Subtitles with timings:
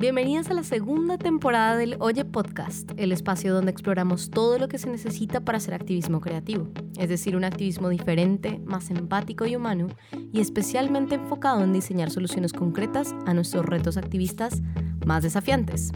[0.00, 4.78] Bienvenidas a la segunda temporada del Oye Podcast, el espacio donde exploramos todo lo que
[4.78, 9.88] se necesita para hacer activismo creativo, es decir, un activismo diferente, más empático y humano,
[10.32, 14.62] y especialmente enfocado en diseñar soluciones concretas a nuestros retos activistas
[15.04, 15.92] más desafiantes.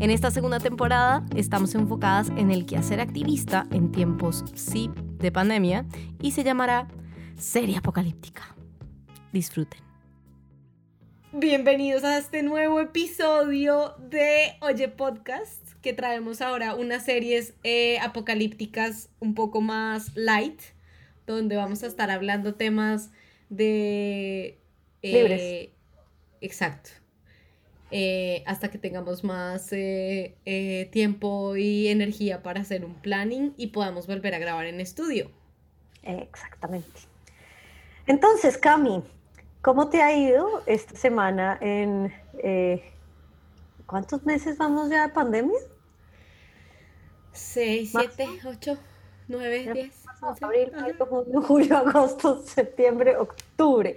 [0.00, 5.84] En esta segunda temporada estamos enfocadas en el quehacer activista en tiempos, sí, de pandemia,
[6.18, 6.88] y se llamará
[7.36, 8.56] Serie Apocalíptica.
[9.34, 9.83] Disfruten.
[11.36, 19.08] Bienvenidos a este nuevo episodio de Oye Podcast, que traemos ahora unas series eh, apocalípticas
[19.18, 20.60] un poco más light,
[21.26, 23.10] donde vamos a estar hablando temas
[23.48, 24.60] de...
[25.02, 25.70] Eh, Libres.
[26.40, 26.90] Exacto.
[27.90, 29.70] Eh, hasta que tengamos más
[30.92, 35.32] tiempo y energía para hacer un planning y podamos volver a grabar en estudio.
[36.04, 37.00] Exactamente.
[38.06, 39.02] Entonces, Cami,
[39.64, 42.12] ¿Cómo te ha ido esta semana en...
[42.34, 42.84] Eh,
[43.86, 45.58] ¿Cuántos meses vamos ya de pandemia?
[47.32, 48.76] Seis, siete, ocho,
[49.26, 50.04] nueve, diez.
[50.42, 53.96] Abril, mayo, junio, julio, agosto, septiembre, octubre.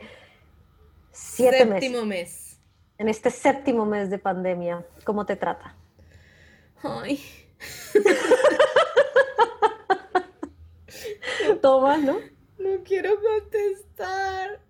[1.11, 2.61] Siete Séptimo mes.
[2.97, 5.75] En este séptimo mes de pandemia, ¿cómo te trata?
[6.81, 7.19] Ay.
[11.61, 12.19] Toma, ¿no?
[12.57, 14.65] No quiero contestar.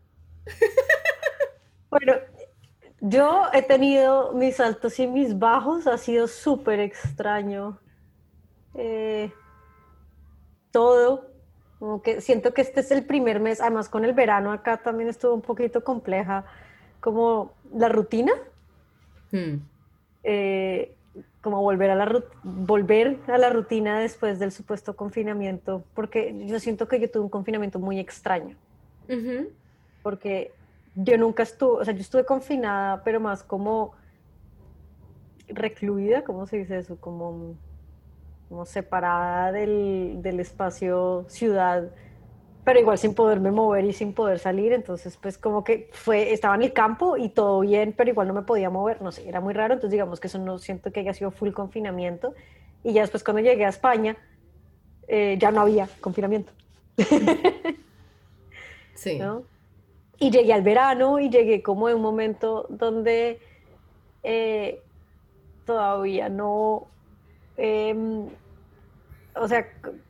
[1.90, 2.14] Bueno,
[3.00, 7.80] yo he tenido mis altos y mis bajos, ha sido súper extraño.
[8.76, 9.32] Eh,
[10.72, 11.32] todo,
[11.80, 15.10] como que siento que este es el primer mes, además con el verano acá también
[15.10, 16.46] estuvo un poquito compleja,
[17.00, 18.34] como la rutina.
[19.32, 19.58] Hmm.
[20.24, 20.94] Eh,
[21.42, 26.90] como volver a, la, volver a la rutina después del supuesto confinamiento, porque yo siento
[26.90, 28.58] que yo tuve un confinamiento muy extraño
[30.04, 30.52] porque
[30.96, 33.94] yo nunca estuve, o sea, yo estuve confinada, pero más como
[35.48, 36.98] recluida, ¿cómo se dice eso?
[37.00, 37.56] Como,
[38.50, 41.90] como separada del, del espacio ciudad,
[42.64, 46.56] pero igual sin poderme mover y sin poder salir, entonces pues como que fue, estaba
[46.56, 49.40] en el campo y todo bien, pero igual no me podía mover, no sé, era
[49.40, 52.34] muy raro, entonces digamos que eso no siento que haya sido full confinamiento,
[52.84, 54.18] y ya después cuando llegué a España,
[55.08, 56.52] eh, ya no había confinamiento.
[58.96, 59.18] Sí.
[59.20, 59.44] ¿no?
[60.20, 63.40] Y llegué al verano y llegué como en un momento donde
[64.24, 64.82] eh,
[65.66, 66.88] todavía no,
[67.58, 68.28] em,
[69.36, 69.68] o sea,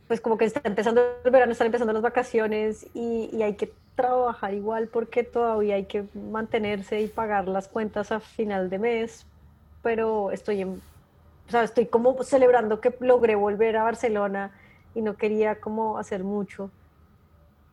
[0.07, 3.73] pues como que está empezando el verano, están empezando las vacaciones y, y, hay que
[3.95, 9.25] trabajar igual porque todavía hay que mantenerse y pagar las cuentas a final de mes,
[9.81, 10.81] pero estoy en,
[11.47, 14.51] o sea, estoy como celebrando que logré volver a Barcelona
[14.95, 16.71] y no quería como hacer mucho.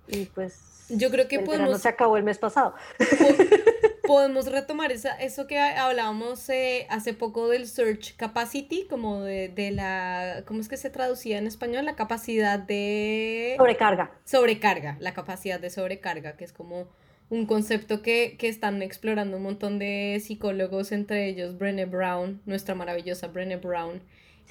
[0.08, 1.70] Y pues yo creo que podemos...
[1.70, 2.74] No se acabó el mes pasado.
[4.06, 9.70] Podemos retomar esa, eso que hablábamos eh, hace poco del search capacity, como de, de,
[9.70, 11.86] la, ¿cómo es que se traducía en español?
[11.86, 13.54] La capacidad de...
[13.56, 14.10] Sobrecarga.
[14.24, 16.86] Sobrecarga, la capacidad de sobrecarga, que es como
[17.30, 22.74] un concepto que, que están explorando un montón de psicólogos, entre ellos Brené Brown, nuestra
[22.74, 24.02] maravillosa Brené Brown.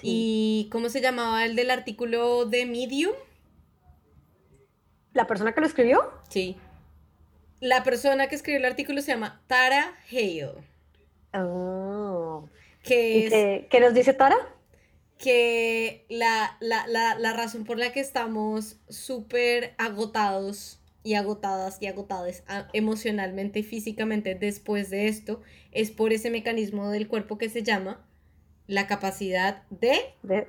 [0.01, 3.13] ¿Y cómo se llamaba el del artículo de Medium?
[5.13, 6.11] ¿La persona que lo escribió?
[6.29, 6.57] Sí.
[7.59, 10.53] La persona que escribió el artículo se llama Tara Hale.
[11.33, 12.49] Oh.
[12.83, 14.35] ¿Qué, nos dice Tara?
[15.17, 16.57] Que la,
[17.35, 22.43] razón por la que estamos súper agotados y agotadas y agotadas
[22.73, 25.41] emocionalmente y físicamente después de esto
[25.71, 28.05] es por ese mecanismo del cuerpo que se llama
[28.67, 30.13] la capacidad de...
[30.23, 30.47] De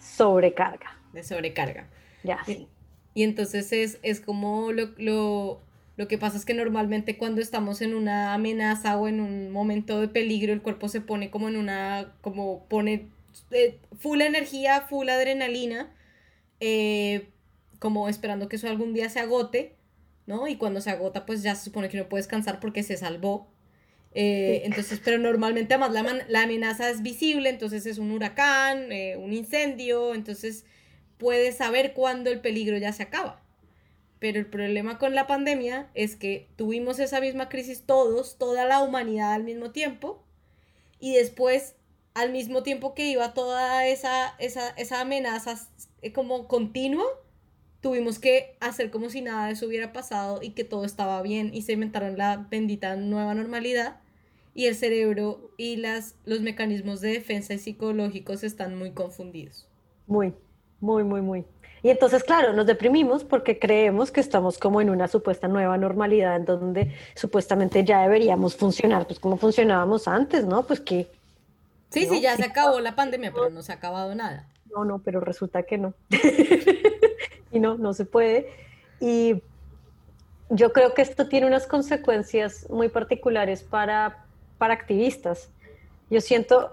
[0.00, 0.98] sobrecarga.
[1.12, 1.88] De sobrecarga.
[2.22, 2.68] Ya, sí.
[3.14, 5.60] Y entonces es, es como lo, lo,
[5.96, 10.00] lo, que pasa es que normalmente cuando estamos en una amenaza o en un momento
[10.00, 13.08] de peligro, el cuerpo se pone como en una, como pone
[13.50, 15.92] eh, full energía, full adrenalina,
[16.60, 17.28] eh,
[17.78, 19.74] como esperando que eso algún día se agote,
[20.26, 20.46] ¿no?
[20.46, 23.48] Y cuando se agota, pues ya se supone que no puede descansar porque se salvó.
[24.12, 29.32] Eh, entonces, pero normalmente además la, la, amenaza es visible, entonces es un huracán, un
[29.32, 30.64] incendio, entonces
[31.20, 33.40] puedes saber cuándo el peligro ya se acaba.
[34.18, 38.82] Pero el problema con la pandemia es que tuvimos esa misma crisis todos, toda la
[38.82, 40.24] humanidad al mismo tiempo,
[40.98, 41.76] y después,
[42.14, 45.56] al mismo tiempo que iba toda esa, esa, esa amenaza
[46.02, 47.04] eh, como continua,
[47.80, 51.54] tuvimos que hacer como si nada de eso hubiera pasado y que todo estaba bien
[51.54, 54.00] y se inventaron la bendita nueva normalidad
[54.54, 59.66] y el cerebro y las, los mecanismos de defensa y psicológicos están muy confundidos.
[60.06, 60.34] Muy.
[60.80, 61.44] Muy, muy, muy.
[61.82, 66.36] Y entonces, claro, nos deprimimos porque creemos que estamos como en una supuesta nueva normalidad
[66.36, 70.62] en donde supuestamente ya deberíamos funcionar, pues como funcionábamos antes, ¿no?
[70.66, 71.08] Pues que
[71.90, 74.46] Sí, sí, ya se acabó la pandemia, pero no se ha acabado nada.
[74.72, 75.92] No, no, pero resulta que no.
[77.50, 78.48] y no, no se puede.
[79.00, 79.42] Y
[80.50, 84.24] yo creo que esto tiene unas consecuencias muy particulares para,
[84.56, 85.50] para activistas.
[86.10, 86.70] Yo siento,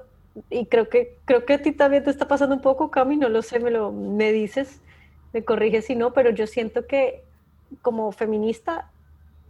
[0.50, 3.30] y creo que, creo que a ti también te está pasando un poco, Cami, no
[3.30, 4.82] lo sé, me lo me dices,
[5.34, 7.24] me corriges si no, pero yo siento que
[7.82, 8.90] como feminista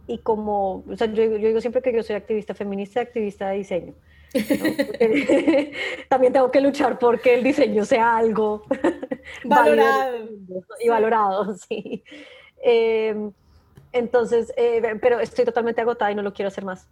[0.06, 3.48] y como, o sea, yo, yo digo siempre que yo soy activista feminista y activista
[3.50, 3.94] de diseño.
[6.08, 8.62] también tengo que luchar porque el diseño sea algo
[9.44, 10.28] valorado
[10.80, 12.02] y valorado, sí.
[12.62, 13.32] Em,
[13.92, 16.86] entonces, eh, pero estoy totalmente agotada y no lo quiero hacer más.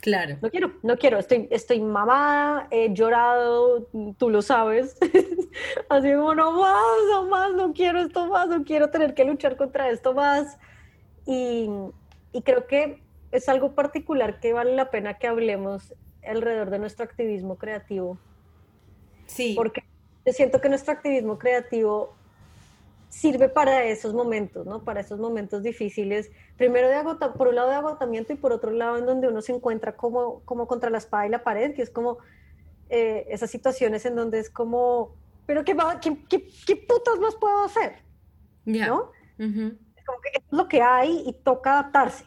[0.00, 0.38] Claro.
[0.40, 3.86] No quiero, no quiero, estoy, estoy mamada, he llorado,
[4.16, 4.96] tú lo sabes.
[5.88, 9.56] Así como, no más, no más, no quiero esto más, no quiero tener que luchar
[9.56, 10.58] contra esto más.
[11.26, 11.68] Y,
[12.32, 15.94] y creo que es algo particular que vale la pena que hablemos
[16.26, 18.18] alrededor de nuestro activismo creativo.
[19.26, 19.54] Sí.
[19.54, 19.84] Porque
[20.24, 22.16] yo siento que nuestro activismo creativo
[23.10, 24.84] sirve para esos momentos, ¿no?
[24.84, 28.70] Para esos momentos difíciles, primero de agota, por un lado de agotamiento y por otro
[28.70, 31.82] lado en donde uno se encuentra como, como contra la espada y la pared, que
[31.82, 32.18] es como
[32.88, 35.76] eh, esas situaciones en donde es como, pero ¿qué,
[36.28, 37.96] qué, qué, putas más puedo hacer?
[38.64, 39.10] ¿No?
[39.38, 42.24] Es como que es lo que hay y toca adaptarse,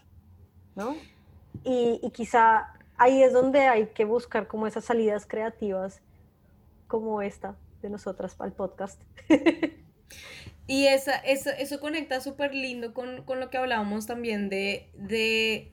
[0.76, 0.96] ¿no?
[1.64, 6.02] Y, y quizá ahí es donde hay que buscar como esas salidas creativas
[6.88, 9.02] como esta de nosotras para el podcast.
[10.66, 15.72] Y esa, eso conecta súper lindo con, lo que hablábamos también de, de,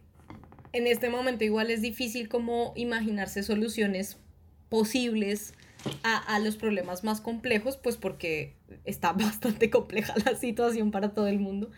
[0.73, 4.19] en este momento igual es difícil como imaginarse soluciones
[4.69, 5.55] posibles
[6.03, 11.39] a, los problemas más complejos, pues porque está bastante compleja la situación para todo el
[11.39, 11.71] mundo.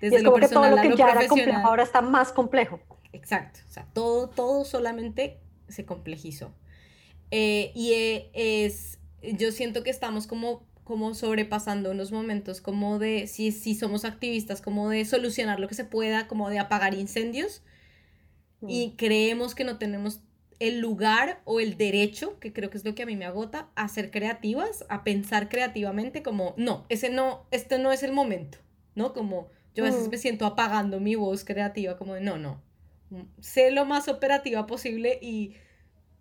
[0.00, 2.80] Desde lo personal que todo lo que ya era complejo ahora está más complejo.
[3.12, 5.38] Exacto, o sea, todo, todo solamente
[5.68, 6.52] se complejizó.
[7.30, 13.26] Eh, y eh, es, yo siento que estamos como como sobrepasando unos momentos como de,
[13.26, 17.62] si, si somos activistas, como de solucionar lo que se pueda, como de apagar incendios,
[18.66, 18.96] y mm.
[18.96, 20.22] creemos que no tenemos
[20.60, 23.68] el lugar o el derecho, que creo que es lo que a mí me agota,
[23.74, 28.56] a ser creativas, a pensar creativamente como, no, ese no, este no es el momento,
[28.94, 29.12] ¿no?
[29.12, 30.10] Como yo a veces mm.
[30.10, 32.62] me siento apagando mi voz creativa, como de, no, no,
[33.40, 35.54] sé lo más operativa posible y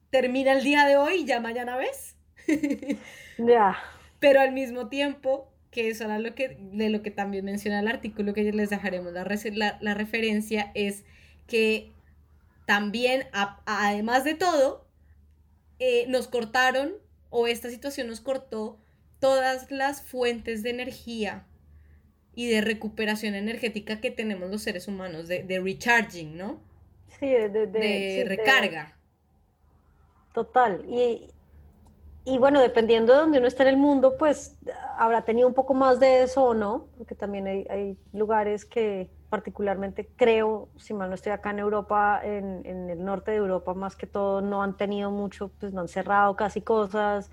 [0.10, 2.18] termina el día de hoy y ya mañana ves.
[3.38, 3.78] Ya
[4.20, 7.88] pero al mismo tiempo, que eso era lo que, de lo que también menciona el
[7.88, 11.04] artículo que les dejaremos la, la, referencia, es
[11.48, 11.92] que
[12.66, 13.26] también,
[13.66, 14.86] además de todo,
[15.80, 16.94] eh, nos cortaron,
[17.30, 18.80] o esta situación nos cortó,
[19.20, 21.46] todas las fuentes de energía
[22.36, 26.62] y de recuperación energética que tenemos los seres humanos, de, de recharging, ¿no?
[27.20, 28.96] Sí, de, de, recarga.
[30.34, 30.86] Total.
[30.88, 31.32] Y,
[32.30, 34.60] y bueno, dependiendo de donde uno esté en el mundo, pues
[34.98, 40.10] habrá tenido un poco más de eso o no, porque también hay, lugares que particularmente
[40.18, 43.96] creo, si mal no estoy acá en Europa, en, en, el norte de Europa más
[43.96, 47.32] que todo, no han tenido mucho, pues no han cerrado casi cosas,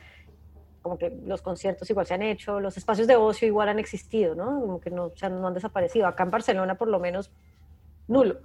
[0.81, 4.37] como que los conciertos igual se han hecho, los espacios de ocio igual han existido,
[4.37, 4.61] ¿no?
[4.61, 6.07] Como que no, o sea, no han desaparecido.
[6.07, 7.33] Acá en Barcelona por lo menos
[8.07, 8.43] nulo.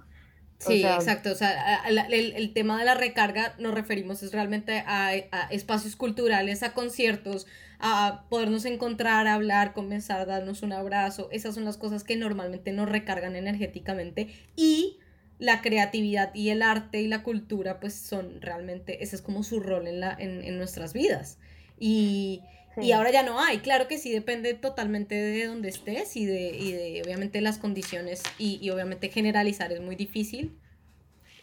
[0.60, 1.32] Sí, exacto.
[1.32, 5.14] O sea, el, tema de la recarga nos referimos es realmente a,
[5.50, 7.46] espacios culturales, a conciertos,
[7.78, 11.28] a podernos encontrar, hablar, comenzar, darnos un abrazo.
[11.32, 14.98] Esas son las cosas que normalmente nos recargan energéticamente y
[15.38, 19.60] la creatividad y el arte y la cultura pues son realmente, ese es como su
[19.60, 21.38] rol en, la, en, en nuestras vidas.
[21.78, 22.42] Y,
[22.76, 26.50] y ahora ya no hay, claro que sí, depende totalmente de donde estés y de,
[26.50, 30.58] y de obviamente las condiciones y, y, obviamente generalizar es muy difícil.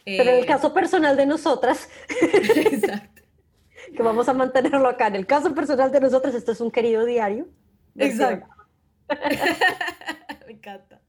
[0.04, 1.88] Pero en el eh, caso personal de nosotras,
[2.56, 3.22] Exacto.
[3.94, 7.04] que vamos a mantenerlo acá, en el caso personal de nosotras, esto es un querido
[7.04, 7.46] diario.
[7.96, 8.48] Exacto.
[10.46, 11.00] Me encanta.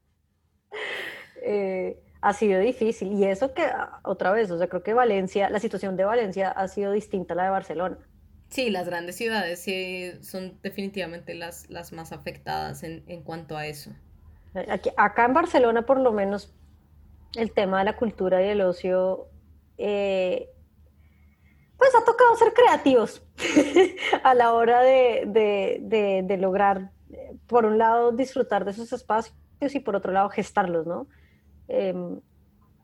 [1.42, 3.66] Eh, ha sido difícil y eso que
[4.02, 7.36] otra vez, o sea, creo que Valencia, la situación de Valencia ha sido distinta a
[7.36, 7.98] la de Barcelona.
[8.50, 13.92] Sí, las grandes ciudades sí son definitivamente las, las más afectadas en, cuanto a eso.
[14.68, 16.52] Aquí, acá en Barcelona, por lo menos,
[17.36, 19.28] el tema de la cultura y el ocio,
[19.78, 20.50] eh,
[21.78, 23.22] pues ha tocado ser creativos
[24.24, 26.90] a la hora de, lograr,
[27.46, 31.06] por un lado, disfrutar de esos espacios y por otro lado, gestarlos, ¿no?
[31.68, 32.20] Em,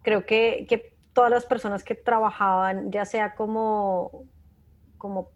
[0.02, 4.26] creo que, que todas las personas que trabajaban, ya sea como,
[4.96, 5.34] como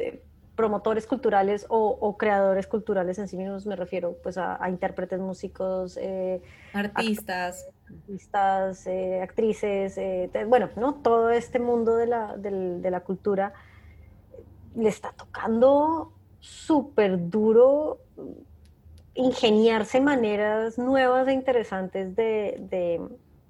[0.00, 0.22] este,
[0.56, 6.42] promotores culturales o, creadores culturales en sí mismos, me refiero pues a, intérpretes, músicos, eh,
[6.74, 7.66] artistas.
[7.88, 10.96] artistas, eh, actrices, eh, bueno, ¿no?
[10.96, 13.54] Todo este mundo de la, de la cultura
[14.76, 17.98] le está tocando súper duro
[19.14, 23.00] ingeniarse maneras nuevas e interesantes de,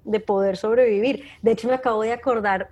[0.05, 1.25] de, poder sobrevivir.
[1.41, 2.69] De hecho, me acabo de acordar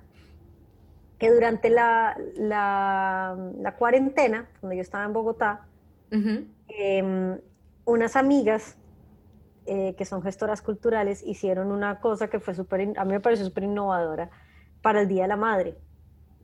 [1.19, 5.67] que durante la, la, la cuarentena, cuando yo estaba en Bogotá,
[6.69, 7.37] em,
[7.85, 8.77] unas amigas
[9.65, 13.45] eh, que son gestoras culturales hicieron una cosa que fue súper, a mí me pareció
[13.45, 14.29] súper innovadora
[14.81, 15.77] para el Día de la Madre.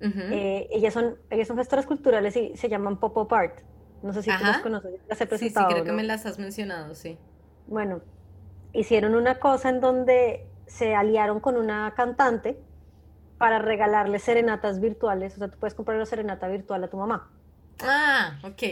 [0.01, 3.62] Eh, ellas, son, ellas son gestoras culturales y se llaman Pop-Up Art.
[4.03, 5.67] No sé si tú las conoces, las he presentado.
[5.67, 7.17] Sí, sí, creo que me las has mencionado, sí.
[7.65, 8.01] Bueno,
[8.74, 12.60] hicieron una cosa en donde se aliaron con una cantante
[13.38, 15.36] para regalarle serenatas virtuales.
[15.36, 17.30] O sea, tú puedes comprar una serenata virtual a tu mamá.
[17.82, 18.63] Ah, ok.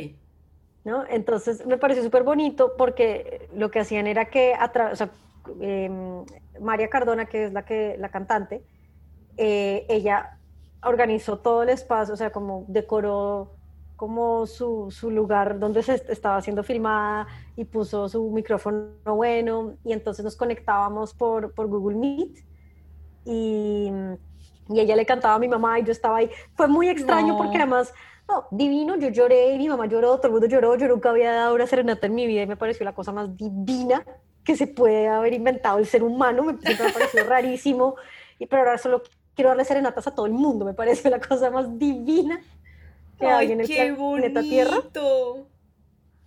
[0.86, 1.06] ¿No?
[1.10, 4.54] Entonces me pareció súper bonito porque lo que hacían era que,
[4.92, 5.10] o sea,
[5.62, 6.26] em,
[6.60, 8.64] María Cardona, que es la, que, la cantante,
[9.38, 10.38] eh, ella
[10.84, 13.52] organizó todo el espacio, o sea, como decoró
[13.96, 19.94] como su, su, lugar donde se estaba siendo filmada y puso su micrófono bueno y
[19.94, 22.44] entonces nos conectábamos por, por Google Meet
[23.24, 23.92] y,
[24.70, 26.30] y, ella le cantaba a mi mamá y yo estaba ahí.
[26.56, 27.94] Fue muy extraño porque además,
[28.28, 31.56] no, divino, yo lloré, mi mamá lloró, todo el mundo lloró, yo nunca había dado
[31.56, 34.06] una serenata en mi vida y me pareció la cosa más divina
[34.44, 37.96] que se puede haber inventado el ser humano, me, me pareció rarísimo,
[38.40, 39.04] y, pero ahora solo
[39.36, 42.42] quiero darle serenatas a todo el mundo, me parece la cosa más divina
[43.20, 44.78] que hay en el planeta Tierra.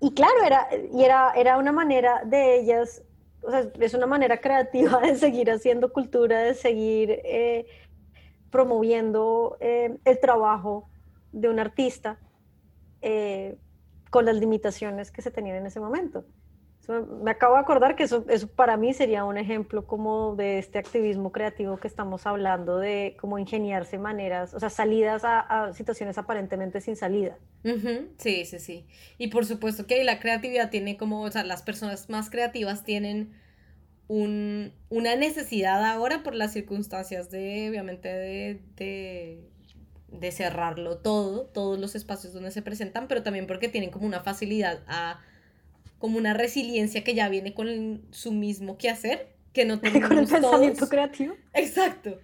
[0.01, 3.03] Y claro, era, y era, era una manera de ellas,
[3.43, 7.67] o sea, es una manera creativa de seguir haciendo cultura, de seguir eh,
[8.51, 10.89] promoviendo eh, el trabajo
[11.33, 12.19] de un artista
[13.03, 13.57] eh,
[14.11, 16.25] con las limitaciones que se tenían en ese momento
[17.23, 20.79] me acabo de acordar que eso, eso para mí sería un ejemplo como de este
[20.79, 26.81] activismo creativo que estamos hablando, de cómo ingeniarse maneras, o sea, salidas a, situaciones aparentemente
[26.81, 27.39] sin salida.
[28.19, 28.87] Sí, sí, sí.
[29.19, 33.33] Y por supuesto que la creatividad tiene como, o sea, las personas más creativas tienen
[34.09, 39.41] un, una necesidad ahora por las circunstancias de, obviamente, de, de,
[40.09, 44.21] de cerrarlo todo, todos los espacios donde se presentan, pero también porque tienen como una
[44.21, 45.21] facilidad a
[45.99, 50.27] como una resiliencia que ya viene con su mismo quehacer, que no tenemos Con el
[50.27, 51.35] pensamiento creativo.
[51.55, 52.21] Exacto.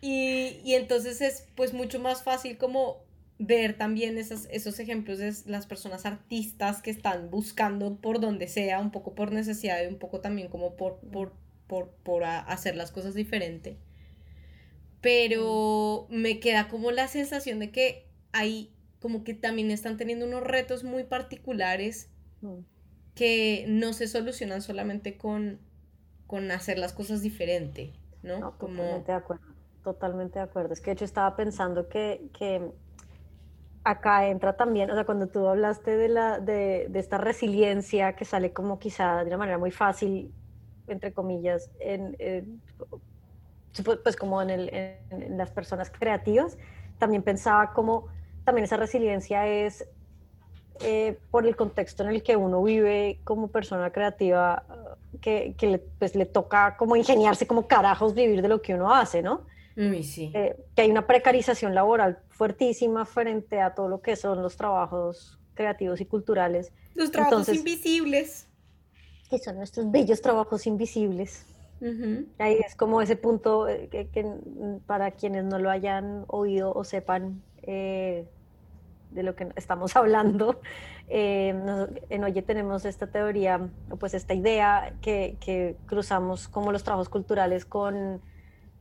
[0.00, 3.03] Y, y, entonces es pues mucho más fácil como
[3.46, 8.80] ver también esas, esos ejemplos de las personas artistas que están buscando por donde sea,
[8.80, 11.32] un poco por necesidad y un poco también como por, por,
[11.66, 13.78] por, por hacer las cosas diferente.
[15.00, 18.70] Pero me queda como la sensación de que hay
[19.00, 22.10] como que también están teniendo unos retos muy particulares
[22.40, 22.60] mm
[23.14, 25.60] que no se solucionan solamente con,
[26.26, 28.52] con hacer las cosas diferente, ¿no?
[28.52, 29.46] Totalmente de acuerdo,
[29.82, 30.72] totalmente de acuerdo.
[30.72, 32.72] Es que de hecho estaba pensando que, que
[33.84, 38.52] acá entra también, o sea, cuando tú hablaste de, la, de, esta resiliencia que sale
[38.52, 40.32] como quizá de una manera muy fácil,
[40.88, 42.16] entre comillas, en,
[44.02, 46.56] pues como en, en, las personas creativas,
[46.98, 48.08] también pensaba como
[48.44, 49.86] también esa resiliencia es
[50.80, 54.64] eh, por el contexto en el que uno vive como persona creativa,
[55.20, 58.92] que, que le, pues, le toca como ingeniarse como carajos vivir de lo que uno
[58.94, 59.42] hace, ¿no?
[60.02, 60.30] Sí.
[60.34, 65.38] Eh, que hay una precarización laboral fuertísima frente a todo lo que son los trabajos
[65.54, 66.72] creativos y culturales.
[66.94, 68.48] Los trabajos invisibles.
[69.30, 71.46] Que son nuestros bellos trabajos invisibles.
[72.38, 74.24] Ahí es como ese punto eh, que, que,
[74.86, 78.26] para quienes no lo hayan oído o sepan, eh,
[79.10, 80.60] de lo que estamos hablando.
[81.08, 81.54] Eh,
[82.08, 87.66] en Oye tenemos esta teoría, pues esta idea que, que cruzamos como los trabajos culturales
[87.66, 88.22] con,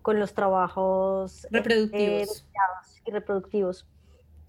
[0.03, 2.45] con los trabajos eh, reproductivos.
[3.05, 3.87] y reproductivos.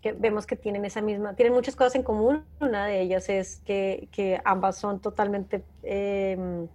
[0.03, 2.45] Que vemos que tienen esa misma, tienen muchas cosas en común.
[2.61, 6.69] Una de ellas es que, que ambas son totalmente em,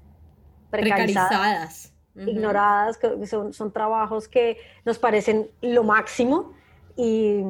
[0.71, 6.53] precarizadas, ignoradas, que son, son trabajos que nos parecen lo máximo
[6.95, 7.43] y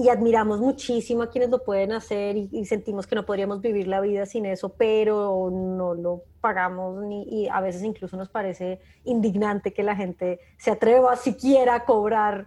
[0.00, 4.00] y admiramos muchísimo a quienes lo pueden hacer y, sentimos que no podríamos vivir la
[4.00, 9.74] vida sin eso, pero no lo pagamos ni, y a veces incluso nos parece indignante
[9.74, 12.46] que la gente se atreva siquiera a cobrar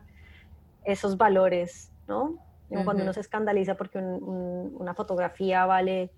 [0.84, 2.40] esos valores, ¿no?
[2.84, 6.10] Cuando uno se escandaliza porque una fotografía vale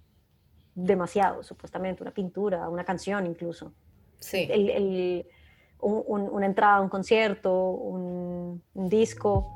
[0.73, 3.73] demasiado, supuestamente, una pintura, una canción incluso.
[4.19, 4.47] Sí.
[4.49, 5.25] El,
[5.81, 9.51] una entrada a un concierto, un, un disco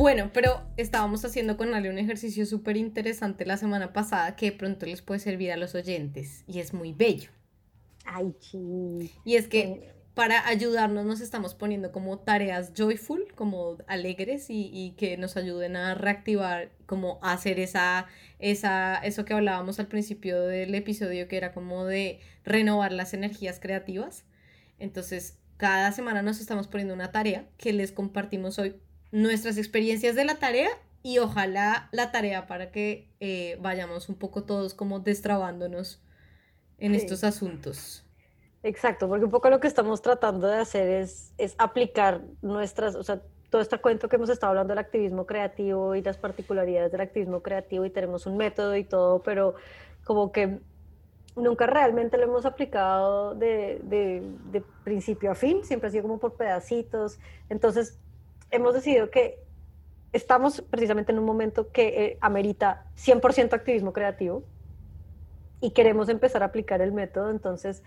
[0.00, 4.56] Bueno, pero estábamos haciendo con Ale un ejercicio súper interesante la semana pasada que de
[4.56, 7.28] pronto les puede servir a los oyentes y es muy bello.
[8.06, 9.12] Ay, sí.
[9.26, 14.92] Y es que para ayudarnos nos estamos poniendo como tareas joyful, como alegres y, y,
[14.92, 18.06] que nos ayuden a reactivar, como hacer esa,
[18.38, 23.60] esa, eso que hablábamos al principio del episodio, que era como de renovar las energías
[23.60, 24.24] creativas.
[24.78, 28.76] Entonces, cada semana nos estamos poniendo una tarea que les compartimos hoy
[29.12, 30.70] nuestras experiencias de la tarea
[31.02, 36.02] y ojalá la tarea para que eh, vayamos un poco todos como destrabándonos
[36.78, 38.04] en estos asuntos.
[38.62, 43.02] Exacto, porque un poco lo que estamos tratando de hacer es, es aplicar nuestras, o
[43.02, 47.00] sea, todo este cuento que hemos estado hablando del activismo creativo y las particularidades del
[47.00, 49.54] activismo creativo y tenemos un método y todo, pero
[50.04, 50.60] como que
[51.36, 56.18] nunca realmente lo hemos aplicado de, de, de principio a fin, siempre ha sido como
[56.18, 57.18] por pedacitos.
[57.48, 57.98] Entonces,
[58.50, 59.38] hemos decidido que
[60.12, 64.42] estamos precisamente en un momento que eh, amerita 100% activismo creativo
[65.60, 67.30] y queremos empezar a aplicar el método.
[67.30, 67.82] Entonces,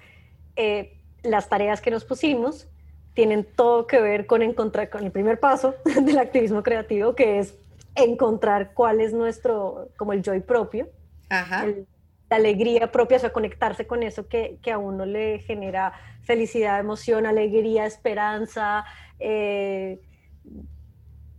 [0.55, 2.67] eh, las tareas que nos pusimos
[3.13, 7.55] tienen todo que ver con encontrar, con el primer paso del activismo creativo, que es
[7.95, 10.87] encontrar cuál es nuestro, como el joy propio,
[11.29, 15.93] la alegría propia, o sea, conectarse con eso que, que, a uno le genera
[16.23, 18.85] felicidad, emoción, alegría, esperanza,
[19.19, 19.99] eh,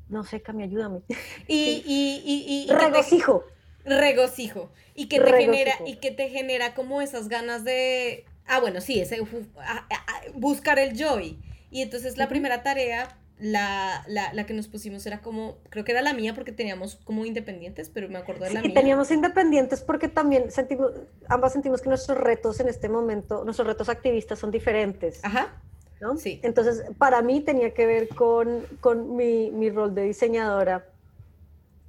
[0.08, 1.02] no sé, Cami, ayúdame.
[1.48, 3.44] Y, y, y, regocijo.
[3.84, 4.70] regocijo.
[4.94, 8.24] Y que te genera, y que te genera como esas ganas de.
[8.46, 9.20] Ah, bueno, sí, ese
[10.34, 11.38] buscar el joy.
[11.70, 15.90] Y entonces la primera tarea, la, la, la, que nos pusimos era como, creo que
[15.92, 18.74] era la mía porque teníamos como independientes, pero me acuerdo de la sí, mía.
[18.74, 20.92] teníamos independientes porque también sentimos,
[21.28, 25.24] ambas sentimos que nuestros retos en este momento, nuestros retos activistas son diferentes.
[25.24, 25.60] Ajá.
[26.16, 26.40] Sí.
[26.42, 30.84] Entonces, para mí tenía que ver con, con mi, mi, rol de diseñadora,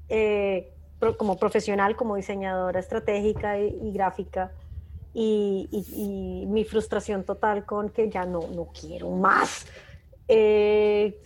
[0.10, 0.72] eh,
[1.17, 4.51] como profesional, como diseñadora estratégica y, gráfica,
[5.13, 9.65] y, y, mi frustración total con que ya no, no quiero más.
[10.27, 11.22] Eh,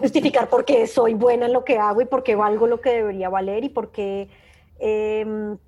[0.00, 2.90] justificar por qué soy buena en lo que hago y por qué valgo lo que
[2.90, 4.28] debería valer y por qué
[4.78, 5.58] em,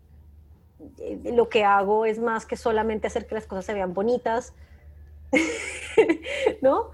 [0.99, 4.55] eh, lo que hago es más que solamente hacer que las cosas se vean bonitas,
[6.63, 6.91] ¿no?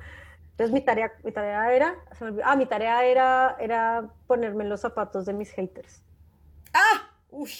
[0.52, 1.96] Entonces mi tarea, mi tarea era,
[2.44, 6.02] ah, mi tarea era, era ponerme los zapatos de mis haters.
[6.72, 7.10] ¡Ah!
[7.30, 7.50] Uy.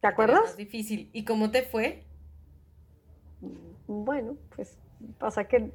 [0.00, 0.56] ¿Te acuerdas?
[0.56, 1.08] difícil.
[1.14, 2.04] ¿Y cómo te fue?
[3.86, 4.76] Bueno, pues
[5.18, 5.72] pasa que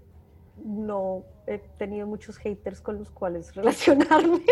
[0.64, 4.44] no he tenido muchos haters con los cuales relacionarme.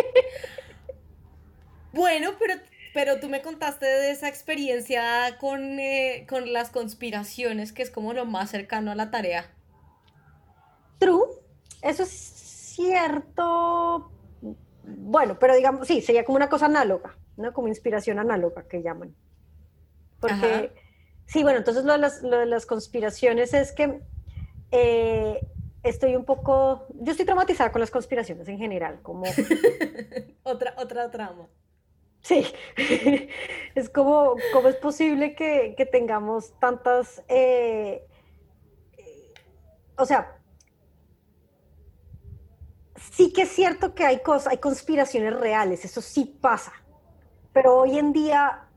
[1.94, 2.56] Bueno, pero
[2.98, 8.12] pero tú me contaste de esa experiencia con, eh, con las conspiraciones, que es como
[8.12, 9.52] lo más cercano a la tarea.
[10.98, 11.28] True,
[11.84, 14.12] eso es cierto.
[14.84, 17.54] Bueno, pero digamos, sí, sería como una cosa análoga, ¿no?
[17.54, 19.14] Como inspiración análoga que llaman.
[20.20, 20.74] Porque,
[21.28, 24.02] sí, bueno, entonces lo de las, lo de las conspiraciones es que
[24.72, 25.40] eh,
[25.84, 29.26] estoy un poco, yo estoy traumatizada con las conspiraciones en general, como...
[30.42, 31.48] otra, otra trama.
[32.22, 32.46] Sí,
[33.76, 38.06] es como, ¿cómo es posible que, tengamos tantas, eh,
[39.98, 40.38] o sea,
[43.14, 46.74] sí que es cierto que hay cosas, hay conspiraciones reales, eso sí pasa,
[47.54, 48.68] pero hoy en día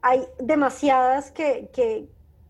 [0.00, 2.08] hay demasiadas que, que,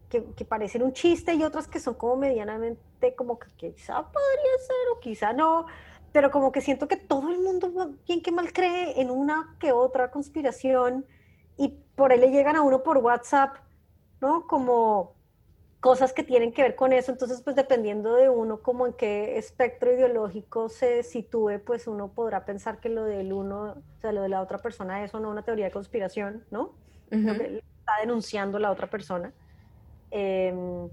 [0.08, 4.88] que parecen un chiste y otras que son como medianamente como que quizá podría ser
[4.94, 5.66] o quizá no
[6.12, 7.70] pero como que siento que todo el mundo,
[8.06, 11.06] bien que mal, cree en una que otra conspiración
[11.56, 13.56] y por ahí le llegan a uno por WhatsApp,
[14.20, 14.46] ¿no?
[14.46, 15.14] Como
[15.80, 19.38] cosas que tienen que ver con eso, entonces pues dependiendo de uno como en qué
[19.38, 24.22] espectro ideológico se sitúe, pues uno podrá pensar que lo del uno, o sea, lo
[24.22, 26.72] de la otra persona es o no una teoría de conspiración, ¿no?
[27.10, 29.32] Lo que está denunciando la otra persona.
[30.10, 30.88] Em,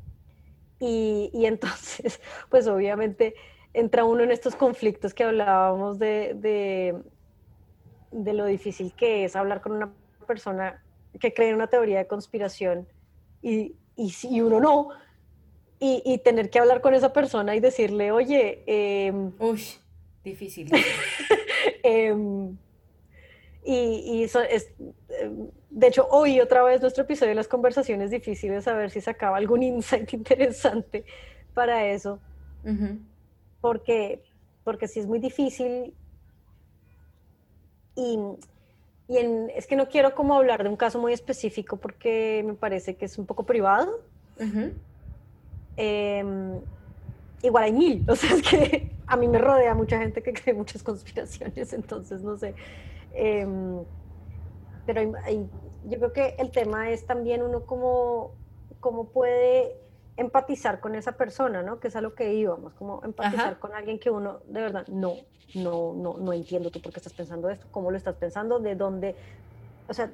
[0.80, 3.36] y, y entonces, pues obviamente
[3.76, 7.04] entra uno en estos conflictos que hablábamos de,
[8.12, 9.92] de, lo difícil que es hablar con una
[10.26, 10.82] persona
[11.20, 12.88] que cree en una teoría de conspiración
[13.42, 14.90] y, y, uno no,
[15.80, 18.64] y, tener que hablar con esa persona y decirle, oye...
[18.66, 19.62] Eh, Uy,
[20.24, 20.72] difícil.
[21.84, 22.58] Em,
[23.64, 24.72] y, eso es,
[25.10, 29.02] em, de hecho, hoy otra vez nuestro episodio de las conversaciones difíciles, a ver si
[29.02, 31.06] sacaba algún insight interesante
[31.54, 32.20] para eso
[33.66, 34.22] porque,
[34.64, 35.96] porque sí es muy difícil
[37.96, 38.20] y,
[39.08, 39.18] y
[39.56, 43.06] es que no quiero como hablar de un caso muy específico porque me parece que
[43.06, 44.02] es un poco privado.
[45.78, 46.60] Em,
[47.42, 50.54] igual hay mil, o sea, es que a mí me rodea mucha gente que cree
[50.54, 52.54] muchas conspiraciones, entonces no sé.
[53.16, 53.80] Em,
[54.86, 55.02] pero
[55.90, 58.34] yo creo que el tema es también uno como,
[58.80, 59.76] como puede
[60.18, 61.80] empatizar con esa persona, ¿no?
[61.80, 65.16] Que es a lo que íbamos, como empatizar con alguien que uno de verdad no,
[65.56, 68.76] no, no, no entiendo tú por qué estás pensando esto, cómo lo estás pensando, de
[68.76, 69.16] dónde,
[69.88, 70.12] o sea,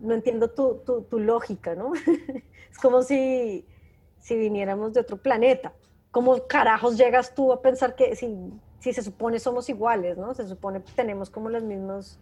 [0.00, 1.92] no entiendo tu, tu, tu lógica, ¿no?
[2.70, 3.66] es como si,
[4.18, 5.72] si viniéramos de otro planeta.
[6.10, 8.36] ¿Cómo carajos llegas tú a pensar que si,
[8.80, 10.34] si se supone somos iguales, ¿no?
[10.34, 12.18] Se supone que tenemos como las mismas,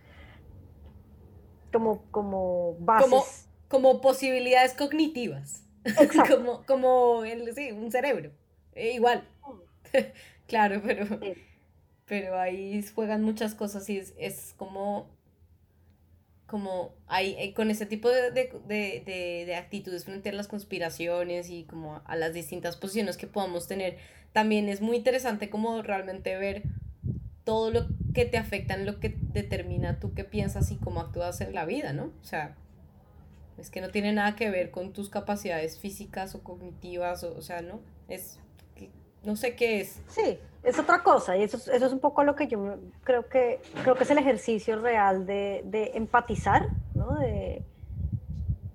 [1.72, 3.48] como, como bases.
[3.68, 5.64] Como, posibilidades cognitivas.
[6.28, 8.30] como como el, sí, un cerebro.
[8.74, 9.26] Eh, igual.
[10.46, 11.06] claro, pero,
[12.06, 15.08] pero ahí juegan muchas cosas y es, es como
[16.50, 22.02] como hay, eh, con ese tipo de, de, actitudes frente a las conspiraciones y como
[22.04, 23.98] a las distintas posiciones que podamos tener,
[24.32, 26.64] también es muy interesante como realmente ver
[27.44, 31.40] todo lo que te afecta en lo que determina tú qué piensas y cómo actúas
[31.40, 32.12] en la vida, ¿no?
[32.20, 32.56] O sea,
[33.60, 37.60] es que no tiene nada que ver con tus capacidades físicas o cognitivas, o, sea,
[37.60, 37.80] ¿no?
[38.08, 38.38] Es,
[39.22, 40.00] no sé qué es.
[40.08, 43.60] Sí, es otra cosa y eso, eso es un poco lo que yo creo que,
[43.82, 47.16] creo que es el ejercicio real de, de empatizar, ¿no?
[47.16, 47.62] de,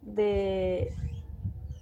[0.01, 0.93] de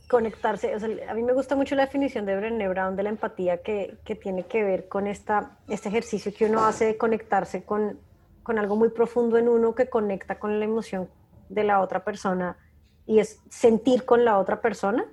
[0.07, 0.73] conectarse.
[1.07, 4.15] A mí me gusta mucho la definición de Brené Brown de la empatía que, que
[4.15, 7.99] tiene que ver con esta, este ejercicio que uno hace de conectarse con,
[8.43, 11.09] con algo muy profundo en uno que conecta con la emoción
[11.49, 12.57] de la otra persona
[13.05, 15.05] y es sentir con la otra persona.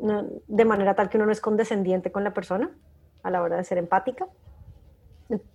[0.00, 2.70] de manera tal que uno no es condescendiente con la persona,
[3.22, 4.26] a la hora de ser empática.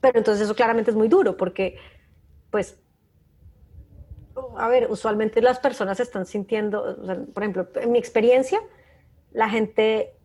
[0.01, 1.77] Pero entonces eso claramente es muy duro porque,
[2.51, 2.77] pues,
[4.57, 6.97] a ver, usualmente las personas están sintiendo,
[7.33, 8.59] por ejemplo, en mi experiencia,
[9.31, 10.15] la gente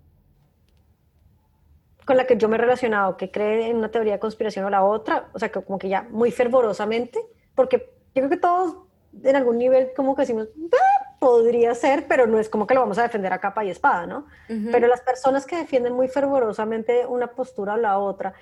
[2.04, 4.70] con la que yo me he relacionado, que cree en una teoría de conspiración o
[4.70, 7.20] la otra, o sea, que como que ya muy fervorosamente,
[7.54, 8.87] porque yo creo que todos
[9.22, 12.80] en algún nivel como que decimos, ah, podría ser, pero no es como que lo
[12.80, 14.26] vamos a defender a capa y espada, ¿no?
[14.46, 18.34] Pero las personas que defienden muy fervorosamente una postura o la otra,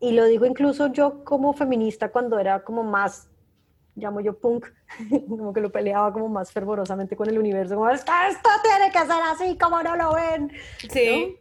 [0.00, 3.28] y lo digo incluso yo como feminista cuando era como más,
[3.96, 4.66] llamo yo punk,
[5.28, 8.12] como que lo peleaba como más fervorosamente con el universo, como esto,
[8.62, 10.52] tiene que ser así, como no lo ven.
[10.90, 11.38] Sí.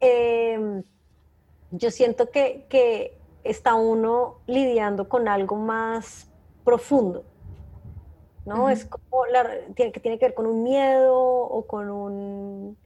[0.00, 0.82] Em,
[1.70, 6.28] yo siento que, que está uno lidiando con algo más
[6.64, 7.24] profundo
[8.44, 8.68] ¿no?
[8.68, 12.76] Es como la, tiene, que tiene que ver con un miedo o con un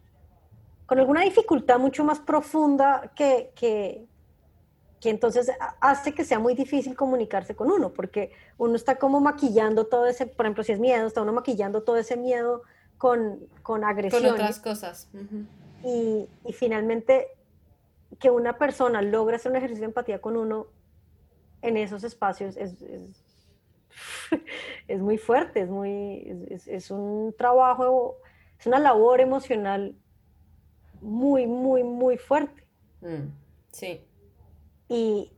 [0.86, 4.06] con alguna dificultad mucho más profunda que, que,
[5.00, 5.50] que, entonces
[5.82, 10.26] hace que sea muy difícil comunicarse con uno, porque uno está como maquillando todo ese,
[10.26, 12.62] por ejemplo, si es miedo, está uno maquillando todo ese miedo
[12.96, 14.22] con, con agresión.
[14.22, 15.10] Con otras cosas.
[15.84, 17.36] y, y, finalmente,
[18.18, 20.68] que una persona logre hacer un ejercicio de empatía con uno
[21.60, 23.27] en esos espacios es es
[24.98, 28.16] muy fuerte, es, muy, es, un trabajo,
[28.58, 29.94] es una labor emocional
[31.00, 32.64] muy, muy, muy fuerte.
[33.00, 33.28] Mm,
[33.70, 34.00] sí.
[34.88, 35.32] Y,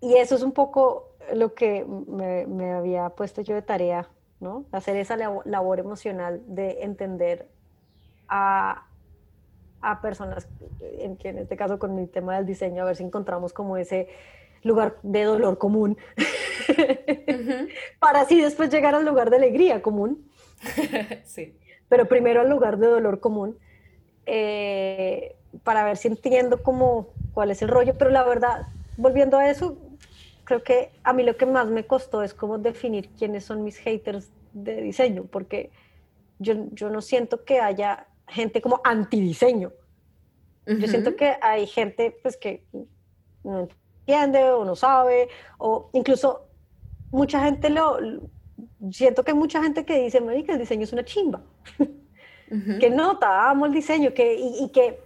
[0.00, 4.08] y, eso es un poco lo que me, había puesto yo de tarea,
[4.40, 4.64] ¿no?
[4.72, 7.48] Hacer esa labor emocional de entender
[8.28, 8.86] a,
[9.82, 10.48] a personas,
[10.80, 13.76] en, que en este caso con mi tema del diseño, a ver si encontramos como
[13.76, 14.08] ese
[14.62, 15.96] lugar de dolor común,
[17.98, 20.30] para así después llegar al lugar de alegría común.
[21.24, 21.56] sí.
[21.88, 23.58] Pero primero al lugar de dolor común,
[24.26, 29.50] eh, para ver si entiendo cómo, cuál es el rollo, pero la verdad, volviendo a
[29.50, 29.76] eso,
[30.44, 33.78] creo que a mí lo que más me costó es cómo definir quiénes son mis
[33.78, 35.70] haters de diseño, porque
[36.38, 39.72] yo, yo no siento que haya gente como antidiseño.
[40.66, 42.62] Yo siento que hay gente pues que
[43.42, 43.66] no
[44.06, 46.46] o no sabe, o incluso
[47.10, 47.98] mucha gente lo,
[48.90, 51.42] siento que hay mucha gente que dice, que el diseño es una chimba,
[52.80, 55.00] que nota, amo el diseño, que, y, que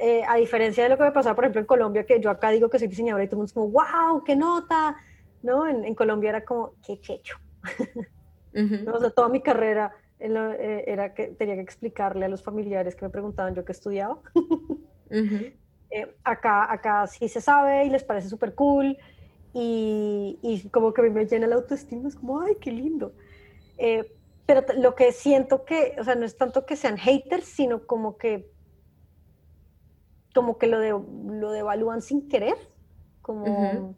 [0.00, 2.50] eh, a diferencia de lo que me pasaba, por ejemplo, en Colombia, que yo acá
[2.50, 4.96] digo que soy diseñadora y todo el mundo es como, wow, qué nota,
[5.42, 5.66] ¿no?
[5.66, 7.36] En, Colombia era como, qué checho.
[9.14, 13.54] toda mi carrera eh, era que tenía que explicarle a los familiares que me preguntaban
[13.54, 14.18] yo qué estudiaba.
[15.92, 18.96] Eh, acá, acá sí se sabe y les parece súper cool
[19.52, 23.12] y, y, como que me llena la autoestima, es como, ay, qué lindo.
[23.78, 24.14] Eh,
[24.46, 28.16] pero lo que siento que, o sea, no es tanto que sean haters, sino como
[28.16, 28.50] que,
[30.34, 32.56] como que lo, de, lo devalúan sin querer.
[33.22, 33.94] Como,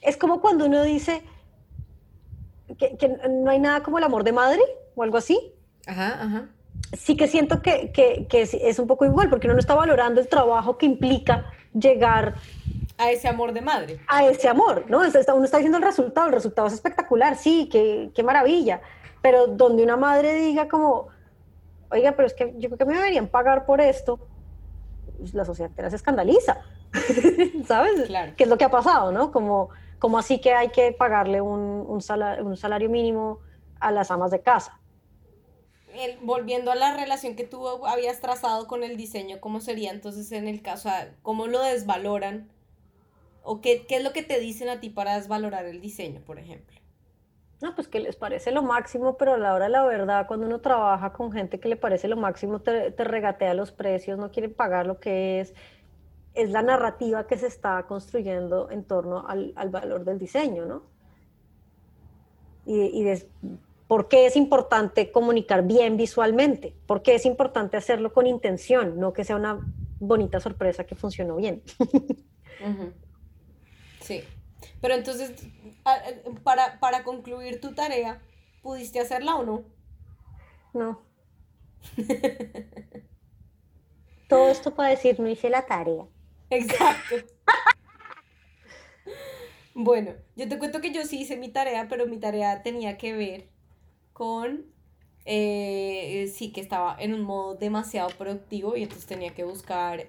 [0.00, 1.22] Es como cuando uno dice
[2.78, 4.62] que, que no hay nada como el amor de madre
[4.94, 5.54] o algo así.
[5.86, 6.50] Ajá, ajá
[6.92, 10.20] sí que siento que, que, que es, un poco igual, porque uno no está valorando
[10.20, 12.34] el trabajo que implica llegar
[13.00, 13.98] a ese amor de madre.
[14.06, 14.98] A ese amor, ¿no?
[14.98, 18.82] Uno está diciendo el resultado, el resultado es espectacular, sí, qué, qué maravilla,
[19.22, 21.08] pero donde una madre diga como,
[21.90, 24.20] oiga, pero es que yo creo que me deberían pagar por esto,
[25.16, 26.60] pues, la sociedad entera se escandaliza,
[27.66, 28.06] ¿sabes?
[28.06, 28.34] Claro.
[28.36, 29.32] ¿Qué es lo que ha pasado, no?
[29.32, 33.38] Como, como así que hay que pagarle un, un, salario, mínimo
[33.80, 34.78] a las amas de casa.
[36.20, 40.48] volviendo a la relación que tú habías trazado con el diseño, ¿cómo sería entonces en
[40.48, 40.90] el caso,
[41.22, 42.50] cómo lo desvaloran?
[43.52, 46.38] ¿O qué, qué es lo que te dicen a ti para desvalorar el diseño, por
[46.38, 46.78] ejemplo?
[47.60, 50.46] No, pues que les parece lo máximo, pero a la hora de la verdad, cuando
[50.46, 54.54] uno trabaja con gente que le parece lo máximo, te, regatea los precios, no quieren
[54.54, 55.52] pagar lo que es.
[56.34, 60.84] Es la narrativa que se está construyendo en torno al, valor del diseño, ¿no?
[62.66, 63.12] Y, y
[63.88, 69.12] por qué es importante comunicar bien visualmente, por qué es importante hacerlo con intención, no
[69.12, 69.58] que sea una
[69.98, 71.62] bonita sorpresa que funcionó bien.
[74.00, 74.22] Sí.
[74.80, 75.32] Pero entonces,
[76.42, 78.20] para, para concluir tu tarea,
[78.62, 79.64] ¿pudiste hacerla o no?
[80.72, 81.00] No.
[84.28, 86.06] Todo esto para decir, no hice la tarea.
[86.50, 87.16] Exacto.
[89.74, 93.12] bueno, yo te cuento que yo sí hice mi tarea, pero mi tarea tenía que
[93.12, 93.48] ver
[94.12, 94.66] con,
[95.24, 100.06] eh, sí, que estaba en un modo demasiado productivo y entonces tenía que buscar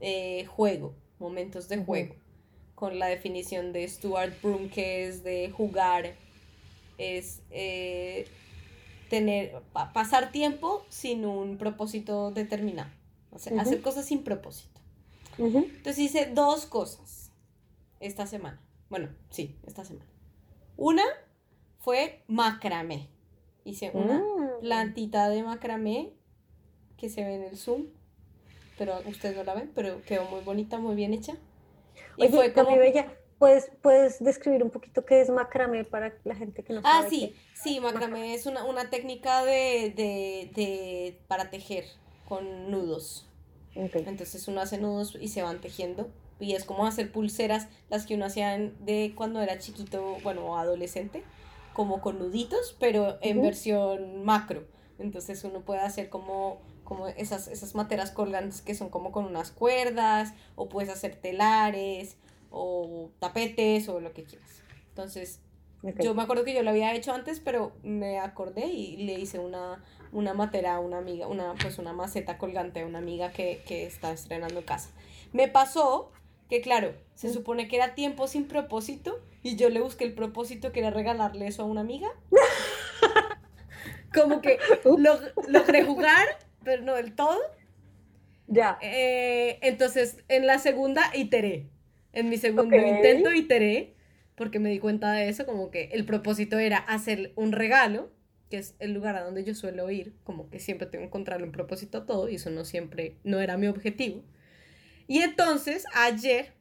[0.00, 2.14] eh, juego, momentos de juego
[2.78, 6.14] con la definición de Stuart Broom, que es de jugar,
[6.96, 8.28] es eh,
[9.10, 12.88] tener, pasar tiempo sin un propósito determinado,
[13.32, 14.80] o sea, hacer cosas sin propósito.
[15.38, 17.32] Entonces hice dos cosas
[17.98, 18.60] esta semana.
[18.90, 20.08] Bueno, sí, esta semana.
[20.76, 21.02] Una
[21.80, 23.08] fue macramé.
[23.64, 24.60] Hice una mm.
[24.60, 26.12] plantita de macramé
[26.96, 27.86] que se ve en el Zoom,
[28.78, 31.36] pero ustedes no la ven, pero quedó muy bonita, muy bien hecha.
[32.18, 32.76] Y fue como...
[32.76, 33.06] Bella,
[33.38, 37.06] ¿puedes, ¿puedes describir un poquito qué es macramé para la gente que no ah, sabe?
[37.06, 41.84] Ah, sí, sí, macramé es una, una técnica de, de, de, para tejer
[42.28, 43.28] con nudos.
[43.74, 46.08] Entonces uno hace nudos y se van tejiendo.
[46.40, 51.24] Y es como hacer pulseras, las que uno hacía de cuando era chiquito, bueno, adolescente,
[51.72, 54.64] como con nuditos, pero en versión macro.
[54.98, 59.50] Entonces uno puede hacer como como esas, esas materas colgantes que son como con unas
[59.50, 62.16] cuerdas, o puedes hacer telares,
[62.50, 64.62] o tapetes, o lo que quieras.
[64.88, 65.42] Entonces,
[66.00, 69.38] yo me acuerdo que yo lo había hecho antes, pero me acordé y le hice
[69.38, 73.62] una, una matera a una amiga, una, pues una maceta colgante a una amiga que,
[73.66, 74.88] que está estrenando casa.
[75.34, 76.10] Me pasó
[76.48, 80.72] que, claro, se supone que era tiempo sin propósito, y yo le busqué el propósito
[80.72, 82.08] que era regalarle eso a una amiga.
[84.14, 87.38] como que lo, logré jugar pero no del todo.
[88.46, 88.78] Ya.
[88.80, 91.68] Eh, entonces, en la segunda iteré.
[92.12, 93.94] En mi segundo intento iteré,
[94.34, 98.10] porque me di cuenta de eso, como que el propósito era hacer un regalo,
[98.50, 101.44] que es el lugar a donde yo suelo ir, como que siempre tengo que encontrarle
[101.44, 104.24] un propósito a todo, y eso no siempre, no era mi objetivo.
[105.06, 106.54] Y entonces, ayer,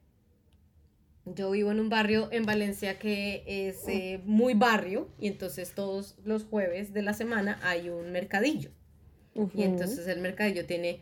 [1.26, 6.18] yo vivo en un barrio en Valencia que es eh, muy barrio, y entonces todos
[6.26, 8.72] los jueves de la semana hay un mercadillo.
[9.54, 11.02] Y entonces el mercadillo tiene,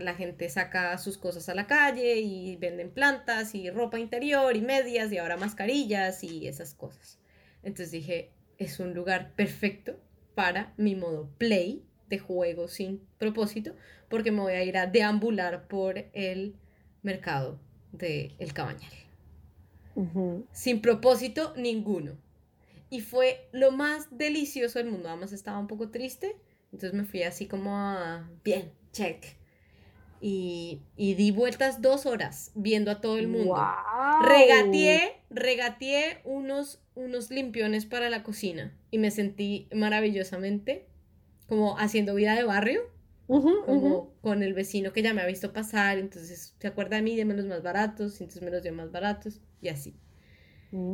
[0.00, 4.60] la gente saca sus cosas a la calle y venden plantas y ropa interior y
[4.60, 7.18] medias y ahora mascarillas y esas cosas.
[7.62, 9.98] Entonces dije, es un lugar perfecto
[10.34, 13.74] para mi modo play de juego sin propósito,
[14.08, 16.54] porque me voy a ir a deambular por el
[17.02, 17.58] mercado
[17.92, 18.92] del el Cabañal.
[20.52, 22.16] Sin propósito ninguno.
[22.90, 25.08] Y fue lo más delicioso del mundo.
[25.08, 26.36] Además estaba un poco triste
[26.74, 29.24] entonces me fui así como a, bien, check.
[30.20, 33.56] Y, di vueltas dos horas viendo a todo el mundo.
[34.22, 40.88] Regateé, regateé unos, unos limpiones para la cocina y me sentí maravillosamente
[41.46, 42.82] como haciendo vida de barrio.
[43.28, 47.14] como con el vecino que ya me ha visto pasar, entonces se acuerda de mí,
[47.14, 49.94] de los más baratos, entonces me los dio más baratos y así.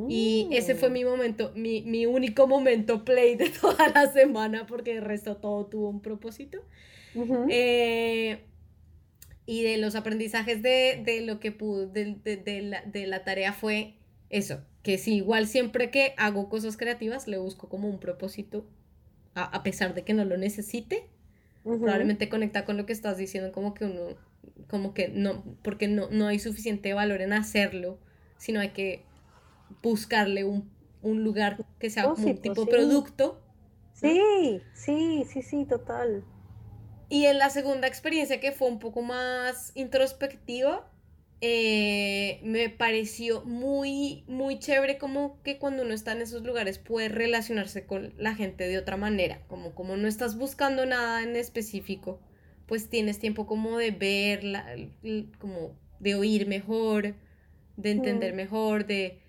[0.09, 0.93] Y ese fue mm.
[0.93, 5.67] mi momento, mi, mi, único momento play de toda la semana, porque el resto todo
[5.67, 6.59] tuvo un propósito.
[7.49, 8.41] Eh,
[9.47, 13.25] y de los aprendizajes de, de lo que pude, de, de, de, la, de la
[13.25, 13.95] tarea fue
[14.29, 18.67] eso, que si igual siempre que hago cosas creativas le busco como un propósito,
[19.35, 21.09] a, a pesar de que no lo necesite,
[21.65, 24.17] probablemente conecta con lo que estás diciendo, como que uno,
[24.69, 27.99] como que no, porque no, no hay suficiente valor en hacerlo,
[28.39, 29.05] sino hay que
[29.83, 30.71] buscarle un,
[31.03, 33.41] lugar que sea como un tipo producto.
[33.95, 36.25] Sí, sí, sí, sí, total.
[37.09, 40.89] Y en la segunda experiencia que fue un poco más introspectiva,
[41.43, 47.09] eh, me pareció muy, muy chévere como que cuando uno está en esos lugares puede
[47.09, 52.21] relacionarse con la gente de otra manera, como, como no estás buscando nada en específico,
[52.67, 54.67] pues tienes tiempo como de verla,
[55.39, 57.15] como de oír mejor,
[57.77, 59.21] de entender mejor, de,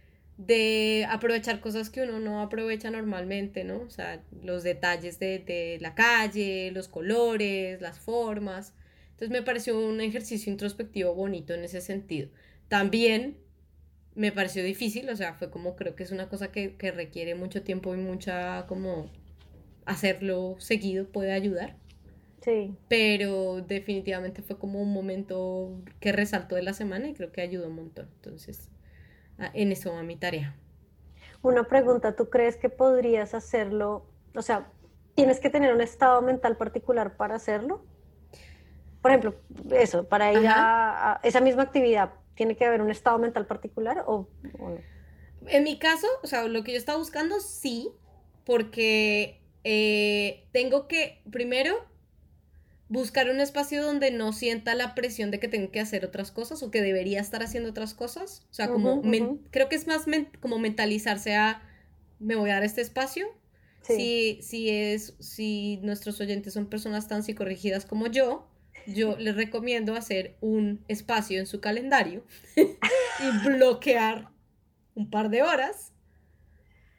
[0.46, 3.82] de aprovechar cosas que uno no aprovecha normalmente, ¿no?
[3.82, 8.74] O sea, los detalles de, de la calle, los colores, las formas.
[9.12, 12.30] Entonces me pareció un ejercicio introspectivo bonito en ese sentido.
[12.70, 13.38] También
[14.16, 17.62] me pareció difícil, o sea, fue como creo que es una cosa que, requiere mucho
[17.62, 19.12] tiempo y mucha como
[19.86, 21.76] hacerlo seguido puede ayudar.
[22.44, 22.74] Sí.
[22.88, 27.68] Pero definitivamente fue como un momento que resaltó de la semana y creo que ayudó
[27.68, 28.10] un montón.
[28.16, 28.71] Entonces,
[29.54, 30.56] en eso va mi tarea.
[31.42, 34.06] Una pregunta, ¿tú crees que podrías hacerlo?
[34.36, 34.68] O sea,
[35.16, 37.84] ¿tienes que tener un estado mental particular para hacerlo?
[39.02, 39.36] por ejemplo,
[39.72, 44.28] eso, para ir a, esa misma actividad, ¿tiene que haber un estado mental particular o,
[44.44, 44.78] no?
[45.48, 47.90] En mi caso, o sea, lo que yo estaba buscando, sí,
[48.46, 51.84] porque eh, tengo que, primero,
[52.92, 56.62] buscar un espacio donde no sienta la presión de que tengo que hacer otras cosas
[56.62, 58.46] o que debería estar haciendo otras cosas.
[58.52, 59.02] O sea, como
[59.50, 60.06] creo que es más
[60.42, 61.64] como mentalizarse a
[62.20, 63.28] me voy a dar este espacio.
[63.82, 68.48] Si, si, es, si nuestros oyentes son personas tan psicorrigidas como yo,
[68.86, 72.26] yo les recomiendo hacer un espacio en su calendario
[72.56, 74.30] y bloquear
[74.96, 75.91] un par de horas.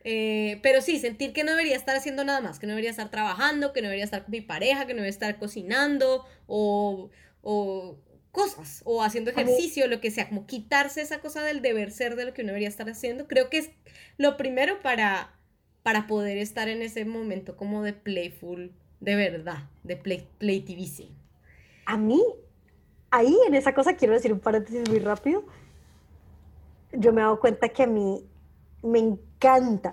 [0.04, 3.10] Eh, pero sí, sentir que no debería estar haciendo nada más, que no debería estar
[3.10, 7.10] trabajando, que no debería estar con mi pareja, que no debería estar cocinando o,
[7.42, 7.98] o
[8.32, 12.24] cosas, o haciendo ejercicio, lo que sea, como quitarse esa cosa del deber ser de
[12.24, 13.28] lo que uno debería estar haciendo.
[13.28, 13.70] Creo que es
[14.16, 15.34] lo primero para,
[15.82, 20.26] para poder estar en ese momento como de playful, de verdad, de play,
[21.84, 22.22] a mí,
[23.10, 25.44] ahí en esa cosa, quiero decir un paréntesis muy rápido,
[26.92, 28.24] yo me he dado cuenta que a mí
[28.82, 29.32] me encanta,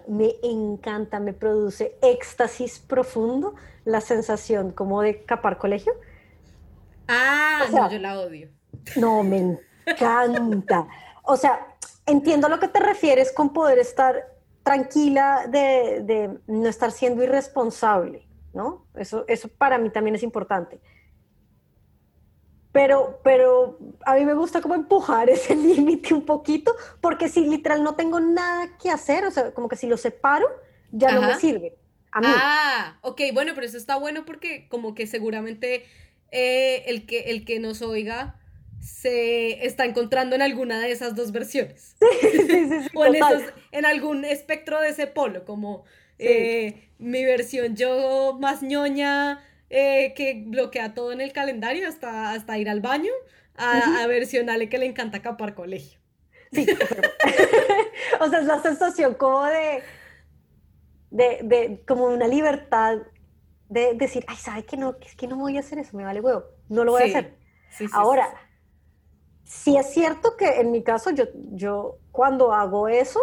[0.07, 5.93] me encanta, me produce éxtasis profundo la sensación como de capar colegio.
[7.07, 8.49] Ah, no, yo la odio.
[8.95, 10.87] No, me encanta.
[11.23, 16.91] O sea, entiendo lo que te refieres con poder estar tranquila de, de no estar
[16.91, 18.85] siendo irresponsable, ¿no?
[18.95, 20.79] Eso, eso para mí también es importante
[22.71, 27.83] pero, pero a mí me gusta como empujar ese límite un poquito, porque si literal
[27.83, 30.47] no tengo nada que hacer, o sea, como que si lo separo,
[30.91, 31.75] ya no me sirve.
[32.11, 32.27] A mí.
[32.29, 35.85] Ah, ok, bueno, pero eso está bueno porque como que seguramente
[36.31, 38.39] eh, el, que, el que nos oiga
[38.81, 41.95] se está encontrando en alguna de esas dos versiones.
[42.21, 43.15] Sí, sí, sí, o en,
[43.71, 45.83] en, algún espectro de ese polo, como
[46.17, 52.57] eh, mi versión yo más ñoña, eh, que bloquea todo en el calendario hasta, hasta
[52.57, 53.11] ir al baño,
[53.55, 55.99] a, versionale que le encanta capar colegio.
[56.51, 56.65] Sí,
[58.19, 59.83] o sea, es la sensación como de,
[61.11, 62.97] de, de, como una libertad
[63.67, 64.95] de decir, ay, ¿sabe que no?
[65.01, 67.37] Es que no voy a hacer eso, me vale huevo, no lo voy a hacer.
[67.93, 68.33] Ahora,
[69.43, 73.19] sí, es cierto que en mi caso, yo, yo cuando hago eso,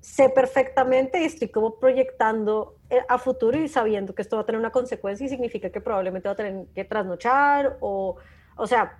[0.00, 4.58] sé perfectamente y estoy como proyectando a futuro y sabiendo que esto va a tener
[4.58, 8.16] una consecuencia y significa que probablemente va a tener que trasnochar o,
[8.56, 8.98] o sea,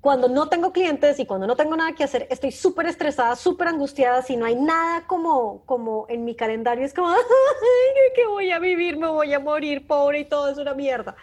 [0.00, 3.68] cuando no tengo clientes y cuando no tengo nada que hacer, estoy súper estresada, súper
[3.68, 7.08] angustiada, si no hay nada como, como en mi calendario, es como,
[8.14, 11.16] que voy a vivir, me voy a morir, pobre y todo es una mierda.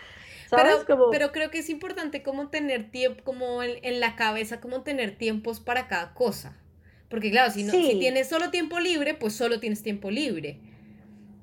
[0.51, 4.83] Pero, pero creo que es importante como tener tiempo, como en, en la cabeza, como
[4.83, 6.55] tener tiempos para cada cosa.
[7.09, 10.59] Porque claro, si, no, si tienes solo tiempo libre, pues solo tienes tiempo libre.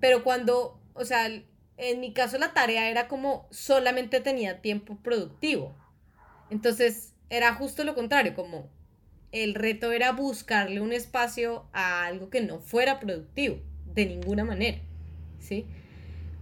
[0.02, 1.28] Pero cuando, o sea,
[1.76, 5.76] en mi caso la tarea era como solamente tenía tiempo productivo.
[6.50, 8.68] Entonces era justo lo contrario, como
[9.30, 13.60] el reto era buscarle un espacio a algo que no fuera productivo,
[13.94, 14.80] de ninguna manera,
[15.38, 15.66] ¿sí?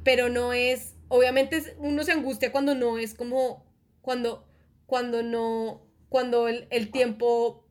[0.04, 3.62] Pero no es, obviamente uno se angustia cuando no es como,
[4.00, 4.48] cuando,
[4.86, 7.62] cuando no, cuando el, el tiempo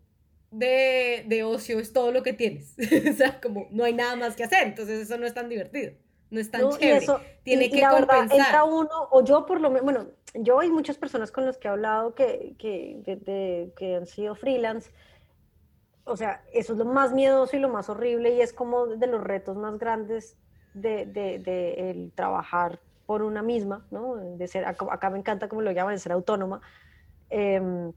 [0.52, 2.76] de, de ocio es todo lo que tienes.
[3.10, 5.94] o sea, como no hay nada más que hacer, entonces eso no es tan divertido.
[6.32, 7.08] No es tan chévere.
[7.44, 8.64] Tiene que compensar.
[8.68, 11.72] uno, o yo por lo menos, bueno, yo hay muchas personas con las que he
[11.72, 14.92] hablado que, que, de, que han sido freelance.
[16.04, 19.08] O sea, eso es lo más miedoso y lo más horrible y es como de
[19.08, 20.38] los retos más grandes
[20.74, 24.16] de, de, de el trabajar por una misma, ¿no?
[24.16, 26.62] De ser, acá me encanta como lo llaman, de ser autónoma.
[27.32, 27.92] Eh,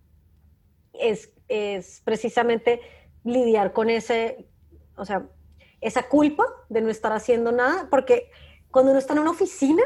[0.93, 2.81] es, es precisamente
[3.25, 4.47] lidiar con ese,
[4.97, 5.27] o sea,
[5.81, 8.31] esa culpa de no estar haciendo nada, porque
[8.71, 9.83] cuando uno está en una oficina,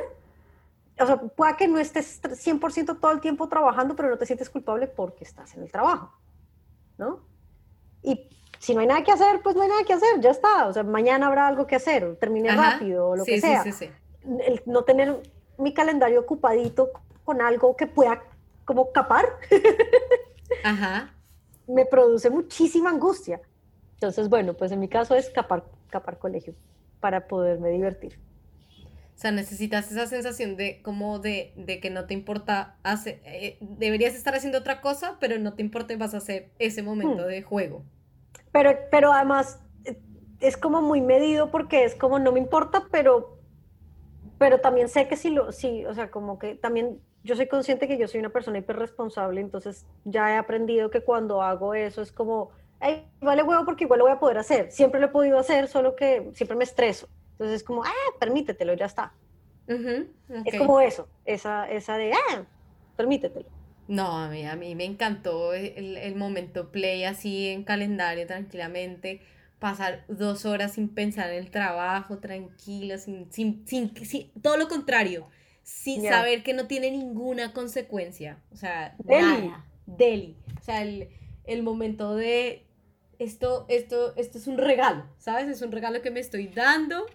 [0.99, 4.49] o sea, puede que no estés 100% todo el tiempo trabajando, pero no te sientes
[4.51, 6.13] culpable porque estás en el trabajo.
[6.99, 7.21] ¿no?
[8.03, 8.29] Y
[8.59, 10.67] si no hay nada que hacer, pues no hay nada que hacer, ya está.
[10.67, 13.63] O sea, mañana habrá algo que hacer, o termine rápido, o lo que sea.
[13.63, 13.91] Sí, sí,
[14.23, 15.23] El no tener
[15.59, 16.91] mi calendario ocupadito
[17.25, 18.23] con algo que pueda
[18.65, 19.27] como capar,
[20.65, 21.13] Ajá.
[21.67, 23.41] me produce muchísima angustia.
[23.95, 26.55] Entonces, bueno, pues en mi caso es capar, capar colegio
[27.01, 28.19] para poderme divertir.
[29.17, 33.57] O sea, necesitas esa sensación de como de, de que no te importa, hacer, eh,
[33.61, 37.25] deberías estar haciendo otra cosa, pero no te importa y vas a hacer ese momento
[37.25, 37.29] hmm.
[37.29, 37.83] de juego.
[38.53, 39.99] Pero, pero además eh,
[40.41, 43.39] es como muy medido porque es como no me importa, pero,
[44.37, 47.89] pero también sé que si lo, sí, o sea, como que también yo soy consciente
[47.89, 52.13] que yo soy una persona hiperresponsable, entonces ya he aprendido que cuando hago eso es
[52.13, 52.51] como,
[52.81, 54.71] hey, vale huevo porque igual lo voy a poder hacer.
[54.71, 57.09] Siempre lo he podido hacer, solo que siempre me estreso.
[57.33, 59.13] Entonces es como, ah, permítetelo, ya está.
[59.67, 62.45] Es como eso, esa, esa de, ah,
[62.97, 63.49] permítetelo.
[63.89, 69.21] No, a mí, a mí me encantó el, el momento play así en calendario tranquilamente,
[69.59, 75.27] pasar dos horas sin pensar en el trabajo, tranquilo, sin, sin, sin, todo lo contrario,
[75.67, 78.39] sin saber que no tiene ninguna consecuencia.
[78.53, 79.53] O sea, Deli.
[79.85, 80.37] Deli.
[80.61, 81.09] O sea, el,
[81.43, 82.65] el momento de
[83.19, 85.49] esto, esto, esto es un regalo, ¿sabes?
[85.49, 87.07] Es un regalo que me estoy dando.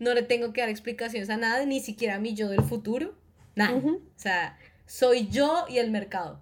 [0.00, 3.14] No le tengo que dar explicaciones a nada, ni siquiera a mi yo del futuro.
[3.54, 3.78] Nada.
[3.78, 6.40] O sea, soy yo y el mercado.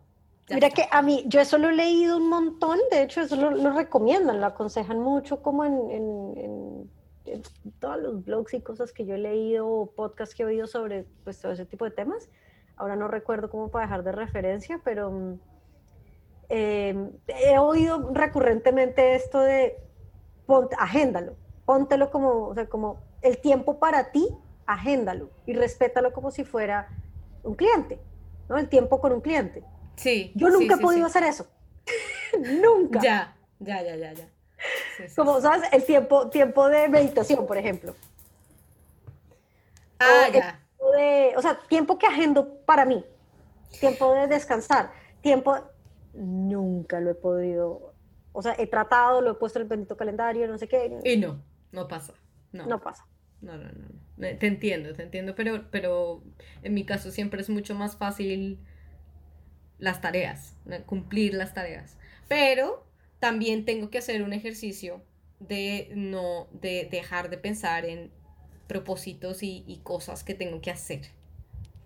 [0.48, 3.72] Mira que a mí, yo eso lo he leído un montón, de hecho eso lo,
[3.72, 6.90] recomiendan, lo aconsejan mucho como en, en, en,
[7.78, 11.40] todos los blogs y cosas que yo he leído podcasts que he oído sobre pues,
[11.40, 12.28] todo ese tipo de temas.
[12.76, 15.40] Ahora no recuerdo cómo para dejar de referencia, pero mm,
[16.48, 19.76] eh, he oído recurrentemente esto de
[20.46, 24.28] ponte, agéndalo, póntelo como, o sea, como el tiempo para ti,
[24.66, 26.88] agéndalo y respétalo como si fuera
[27.42, 28.00] un cliente,
[28.48, 28.58] ¿no?
[28.58, 29.64] El tiempo con un cliente.
[29.96, 30.32] Sí.
[30.34, 31.46] Yo nunca he podido hacer eso.
[32.62, 33.00] nunca.
[33.00, 34.28] Ya, ya, ya, ya, ya.
[35.16, 35.68] Como, ¿sabes?
[35.72, 37.94] El tiempo, tiempo de meditación, por ejemplo.
[39.98, 40.60] Ah, ya.
[41.36, 43.04] o sea, tiempo que agendo para mí.
[43.80, 44.92] Tiempo de descansar.
[45.20, 45.56] Tiempo,
[46.14, 47.94] nunca lo he podido,
[48.32, 50.98] o sea, he tratado, lo he puesto en el bendito calendario, no sé qué.
[51.04, 52.14] Y no, no pasa.
[52.52, 53.06] No, no pasa.
[53.40, 54.38] No, no, no.
[54.38, 56.22] Te entiendo, te entiendo, pero, pero
[56.62, 58.60] en mi caso siempre es mucho más fácil
[59.78, 60.54] las tareas,
[60.86, 61.96] cumplir las tareas.
[62.28, 62.84] Pero
[63.22, 65.00] también tengo que hacer un ejercicio
[65.38, 68.10] de no, de dejar de pensar en
[68.66, 71.02] propósitos y, cosas que tengo que hacer.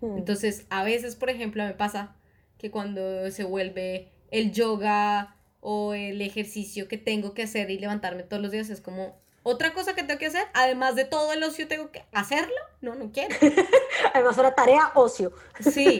[0.01, 0.17] Hmm.
[0.17, 2.15] Entonces, a veces, por ejemplo, me pasa
[2.57, 8.23] que cuando se vuelve el yoga o el ejercicio que tengo que hacer y levantarme
[8.23, 11.43] todos los días es como otra cosa que tengo que hacer, además de todo el
[11.43, 12.55] ocio, tengo que hacerlo.
[12.81, 13.35] No, no quiero.
[14.13, 15.33] además, una tarea ocio.
[15.59, 15.99] Sí,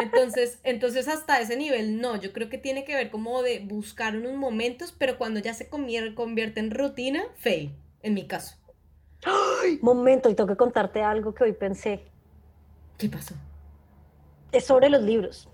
[0.00, 4.16] entonces, entonces hasta ese nivel, no, yo creo que tiene que ver como de buscar
[4.16, 8.56] unos momentos, pero cuando ya se convierte en rutina, fail, en mi caso.
[9.24, 9.78] ¡Ay!
[9.82, 12.04] Momento, y tengo que contarte algo que hoy pensé.
[12.98, 13.34] ¿Qué pasó?
[14.52, 15.48] Es sobre los libros.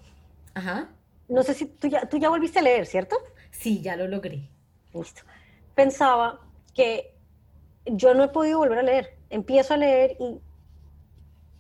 [0.54, 0.90] Ajá
[1.32, 3.16] no sé si tú ya, tú ya volviste a leer, ¿cierto?
[3.50, 4.50] Sí, ya lo logré.
[4.92, 5.22] Listo.
[5.74, 6.40] Pensaba
[6.74, 7.11] que
[7.86, 9.16] yo no he podido volver a leer.
[9.30, 10.40] Empiezo a leer y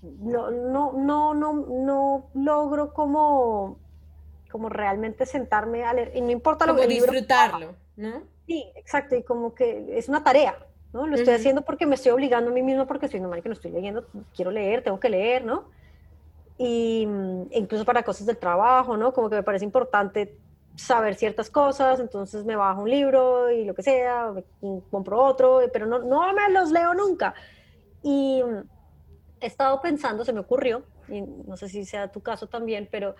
[0.02, 3.78] no, no, no, no, no logro como,
[4.50, 6.12] como realmente sentarme a leer.
[6.14, 8.22] Y no importa lo que disfrutarlo, ¿no?
[8.46, 9.16] Sí, exacto.
[9.16, 10.56] Y como que es una tarea,
[10.92, 11.06] ¿no?
[11.06, 13.54] Lo estoy haciendo porque me estoy obligando a mí mismo porque estoy normal que no
[13.54, 14.06] estoy leyendo.
[14.34, 15.64] Quiero leer, tengo que leer, ¿no?
[16.58, 19.12] y mm, incluso para cosas del trabajo, ¿no?
[19.12, 20.36] Como que me parece importante
[20.76, 24.32] saber ciertas cosas, entonces me bajo un libro y lo que sea,
[24.90, 27.34] compro otro, pero no, no me los leo nunca.
[28.02, 28.42] Y
[29.40, 33.14] he estado pensando, se me ocurrió, y no sé si sea tu caso también, pero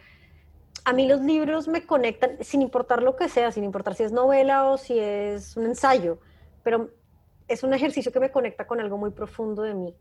[0.84, 4.12] a mí los libros me conectan, sin importar lo que sea, sin importar si es
[4.12, 6.18] novela o si es un ensayo,
[6.62, 6.90] pero
[7.48, 9.94] es un ejercicio que me conecta con algo muy profundo de mí.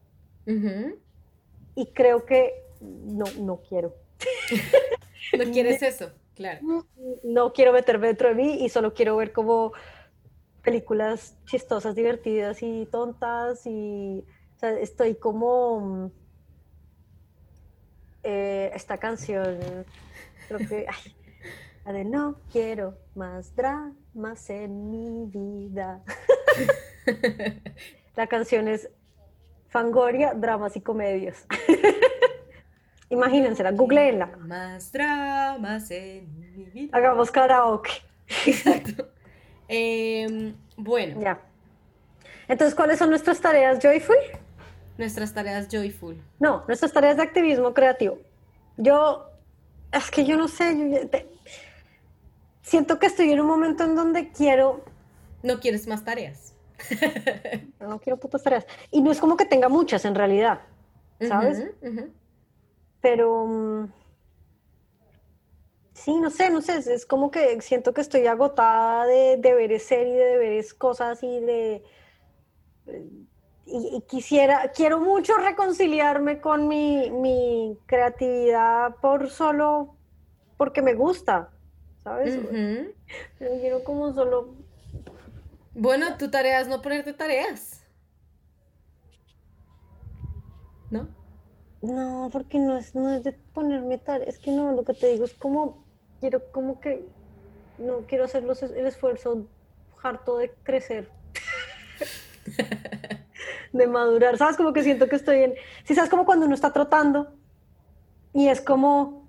[1.76, 3.96] Y creo que no, no quiero.
[5.38, 6.12] no quieres eso,
[6.42, 6.86] claro.
[7.24, 9.74] No quiero meterme dentro de mí y solo quiero ver como
[10.64, 14.24] películas chistosas, divertidas y tontas y
[14.62, 16.12] estoy como
[18.24, 19.58] eh, esta canción,
[20.48, 20.86] creo que
[21.86, 26.04] la de no quiero más dramas en mi vida.
[28.16, 28.90] la canción es
[29.70, 31.48] Fangoria, dramas y comedias.
[33.12, 34.28] Imagínensela, googleenla.
[34.48, 36.98] Más dramas en mi vida.
[36.98, 37.92] Hagamos karaoke.
[38.46, 39.08] Exacto.
[39.74, 41.22] Em, bueno.
[41.22, 41.40] Ya.
[42.50, 44.18] Entonces, ¿cuáles son nuestras tareas joyful?
[44.98, 46.22] Nuestras tareas joyful.
[46.40, 48.18] No, nuestras tareas de activismo creativo.
[48.76, 49.30] Yo,
[49.94, 51.10] es que yo no sé,
[52.62, 54.84] siento que estoy en un momento en donde quiero...
[55.42, 56.54] No quieres más tareas.
[57.80, 58.68] no quiero putas tareas.
[58.92, 60.60] Y no es como que tenga muchas en realidad,
[61.22, 61.64] ¿sabes?
[63.02, 63.46] Pero...
[63.46, 63.92] Mm,
[65.94, 70.08] sí, no sé, no sé, es, como que siento que estoy agotada de deberes ser
[70.08, 71.84] y de deberes cosas y de...
[73.66, 79.96] Y, quisiera, quiero mucho reconciliarme con mi, mi, creatividad por solo
[80.58, 81.52] porque me gusta,
[82.04, 82.38] ¿sabes?
[83.38, 84.56] quiero como solo
[85.74, 87.86] bueno, tu tarea es no ponerte tareas.
[90.90, 91.08] ¿No?
[91.82, 94.36] No, porque no es, no es de ponerme tareas.
[94.36, 95.84] Es que no, lo que te digo es como,
[96.20, 97.04] quiero como que,
[97.80, 99.48] no quiero hacer los, el esfuerzo
[100.04, 101.10] harto de crecer.
[103.74, 104.38] de madurar.
[104.38, 104.58] ¿Sabes?
[104.58, 105.56] Como que siento que estoy en...
[105.86, 107.34] Si sabes como cuando uno está trotando
[108.34, 109.22] y es como...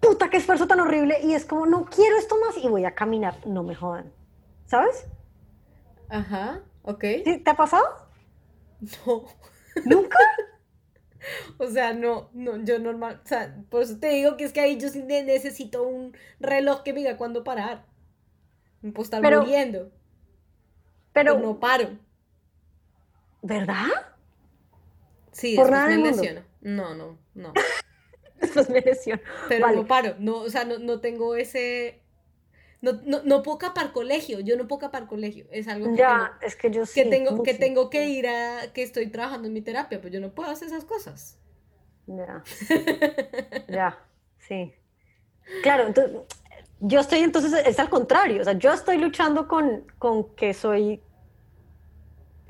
[0.00, 1.18] Puta, qué esfuerzo tan horrible.
[1.22, 3.34] Y es como, no quiero esto más y voy a caminar.
[3.46, 4.12] No me jodan.
[4.66, 5.06] ¿Sabes?
[6.08, 7.00] Ajá, ok.
[7.00, 7.84] ¿Te ha pasado?
[9.04, 9.24] No.
[9.84, 10.18] ¿Nunca?
[11.58, 14.60] o sea, no, no, yo normal, o sea, por eso te digo que es que
[14.60, 17.84] ahí yo necesito un reloj que me diga cuándo parar.
[18.80, 19.90] Me puedo estar muriendo.
[21.12, 21.98] Pero no paro.
[23.42, 23.88] ¿Verdad?
[25.32, 26.42] Sí, por nada me lesiono.
[26.60, 27.52] No, no, no.
[28.40, 29.22] después me lesiono.
[29.48, 32.02] Pero no paro, no, o sea, no, no tengo ese
[32.80, 36.38] no, no, no puedo capar colegio, yo no puedo capar colegio, es algo que, ya,
[36.38, 39.54] tengo, es que, yo que, tengo, que tengo que ir a, que estoy trabajando en
[39.54, 41.38] mi terapia, pues yo no puedo hacer esas cosas.
[42.06, 42.42] Ya,
[43.68, 43.98] ya,
[44.38, 44.72] sí.
[45.62, 46.16] Claro, entonces,
[46.80, 51.02] yo estoy entonces, es al contrario, o sea, yo estoy luchando con, con que soy,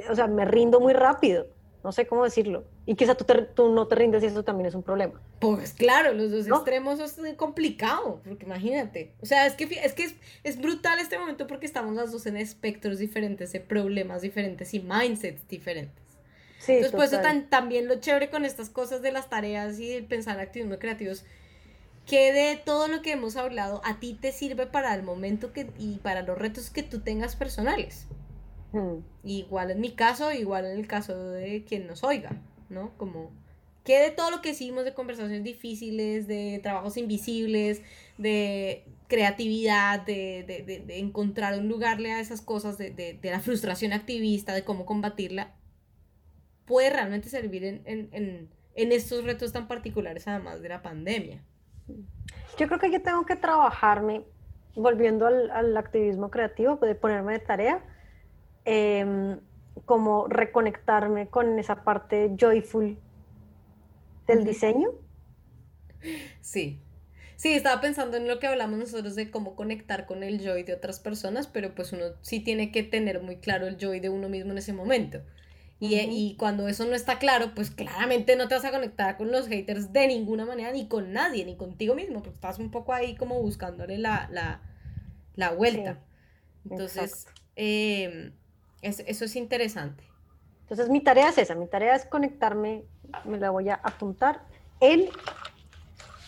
[0.09, 1.47] o sea, me rindo muy rápido
[1.89, 2.65] no sé cómo decirlo.
[2.89, 5.21] Y quizá tú, tú no te rindes y eso también es un problema.
[5.41, 9.13] Pues claro, los dos extremos es complicado, porque imagínate.
[9.21, 10.11] O sea, es que, es, que
[10.43, 14.81] es, brutal este momento porque estamos las dos en espectros diferentes, de problemas diferentes y
[14.81, 16.03] mindsets diferentes.
[16.61, 17.21] Sí, Entonces, por eso
[17.51, 21.27] también lo chévere con estas cosas de las tareas y pensar en activismo creativos,
[22.07, 25.71] que de todo lo que hemos hablado a ti te sirve para el momento que,
[25.79, 28.07] y para los retos que tú tengas personales.
[28.73, 29.01] Hmm.
[29.25, 32.31] Igual en mi caso, igual en el caso de quien nos oiga,
[32.69, 32.97] ¿no?
[32.97, 33.33] Como
[33.85, 37.83] que de todo lo que hicimos de conversaciones difíciles, de trabajos invisibles,
[38.19, 44.85] de creatividad, de, encontrar un lugarle a esas cosas, de, la frustración activista, de cómo
[44.85, 45.55] combatirla,
[46.67, 51.43] puede realmente servir en, estos retos tan particulares, además de la pandemia.
[52.59, 54.23] Yo creo que yo tengo que trabajarme,
[54.75, 57.83] volviendo al, al activismo creativo, de ponerme de tarea,
[58.71, 59.41] Em,
[59.85, 62.99] como reconectarme con esa parte joyful
[64.27, 64.91] del diseño.
[66.41, 66.81] Sí.
[67.37, 70.75] Sí, estaba pensando en lo que hablamos nosotros de cómo conectar con el joy de
[70.75, 74.29] otras personas, pero pues uno sí tiene que tener muy claro el joy de uno
[74.29, 75.21] mismo en ese momento.
[75.81, 79.31] Y, y, cuando eso no está claro, pues claramente no te vas a conectar con
[79.31, 82.93] los haters de ninguna manera, ni con nadie, ni contigo mismo, porque estás un poco
[82.93, 84.61] ahí como buscándole la, la,
[85.37, 86.01] la vuelta.
[86.69, 88.33] Entonces, eh,
[88.83, 90.05] eso es interesante.
[90.63, 92.85] Entonces mi tarea es esa, mi tarea es conectarme,
[93.25, 94.43] me la voy a apuntar
[94.81, 95.09] en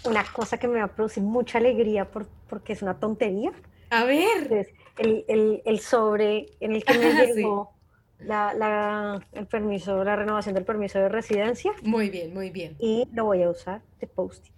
[0.04, 2.08] una cosa que me va a producir mucha alegría
[2.48, 3.52] porque es una tontería.
[3.90, 4.66] A ver.
[4.96, 7.72] el, sobre en el que me llegó
[8.18, 11.72] la, el permiso, la renovación del permiso de residencia.
[11.82, 12.76] Muy bien, muy bien.
[12.78, 14.54] Y lo voy a usar de post-it.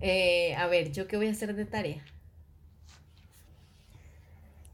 [0.00, 2.04] Eh, a ver, ¿yo qué voy a hacer de tarea?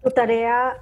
[0.03, 0.77] Tu tarea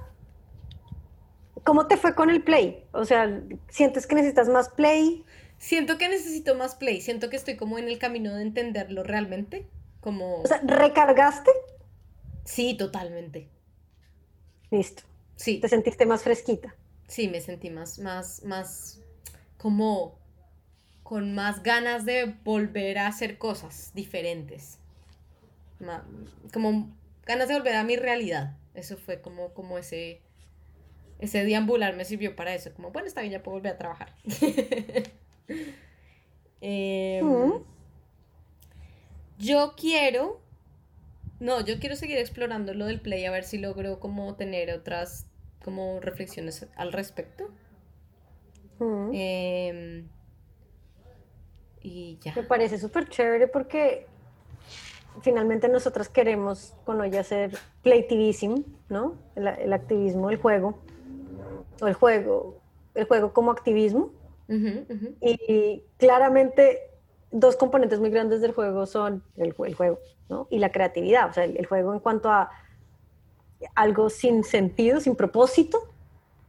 [1.69, 2.83] ¿Cómo te fue con el play?
[2.93, 5.23] O sea, ¿sientes que necesitas más play?
[5.59, 9.67] Siento que necesito más play, siento que estoy como en el camino de entenderlo realmente,
[10.01, 10.41] como...
[10.41, 11.51] O sea, ¿recargaste?
[12.43, 13.49] Sí, totalmente.
[14.71, 15.03] Listo.
[15.35, 15.59] Sí.
[15.59, 16.75] ¿Te sentiste más fresquita?
[17.07, 19.01] Sí, me sentí más, más, más,
[19.59, 20.17] como
[21.03, 24.79] con más ganas de volver a hacer cosas diferentes.
[26.51, 26.89] Como
[27.27, 28.57] ganas de volver a mi realidad.
[28.73, 30.19] Eso fue como, como ese
[31.19, 34.15] ese deambular me sirvió para eso, como, bueno, está bien, ya puedo volver a trabajar.
[36.61, 37.23] Em,
[39.37, 40.41] yo quiero,
[41.39, 45.25] no, yo quiero seguir explorando lo del play, a ver si logro como tener otras
[45.63, 47.49] como reflexiones al respecto.
[49.13, 50.09] Em,
[51.81, 52.35] y ya.
[52.35, 54.05] Me parece súper chévere porque
[55.21, 59.17] finalmente nosotras queremos con hoy hacer playtivism, ¿no?
[59.37, 60.81] El, el activismo, el juego
[61.81, 62.61] o el juego,
[62.95, 64.11] el juego como activismo.
[65.21, 66.89] Y claramente
[67.31, 69.99] dos componentes muy grandes del juego son el, el juego
[70.29, 70.47] ¿no?
[70.49, 71.29] y la creatividad.
[71.29, 72.49] O sea, el, juego en cuanto a
[73.75, 75.79] algo sin sentido, sin propósito,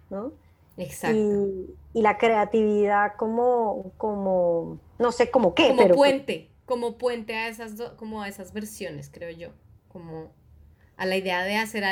[0.08, 0.32] ¿no?
[0.76, 1.18] Exacto.
[1.18, 7.48] Y, y la creatividad como, como, no sé, como qué, como puente, como puente a
[7.48, 9.50] esas, como a esas versiones, creo yo,
[9.88, 10.32] como
[10.96, 11.84] a la idea de hacer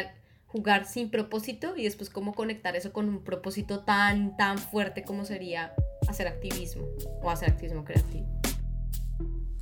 [0.49, 5.25] jugar sin propósito y después cómo conectar eso con un propósito tan, tan fuerte como
[5.25, 5.75] sería
[6.09, 6.87] hacer activismo
[7.23, 8.27] o hacer activismo creativo.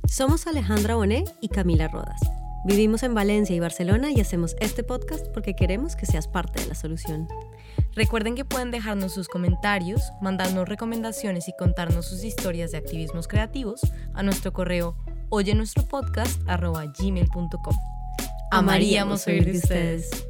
[0.07, 2.19] Somos Alejandra Bonet y Camila Rodas.
[2.65, 6.67] Vivimos en Valencia y Barcelona y hacemos este podcast porque queremos que seas parte de
[6.67, 7.27] la solución.
[7.93, 13.81] Recuerden que pueden dejarnos sus comentarios, mandarnos recomendaciones y contarnos sus historias de activismos creativos
[14.13, 14.95] a nuestro correo
[15.29, 17.75] oye nuestro podcast gmail.com.
[18.51, 20.27] Amaríamos oír de ustedes.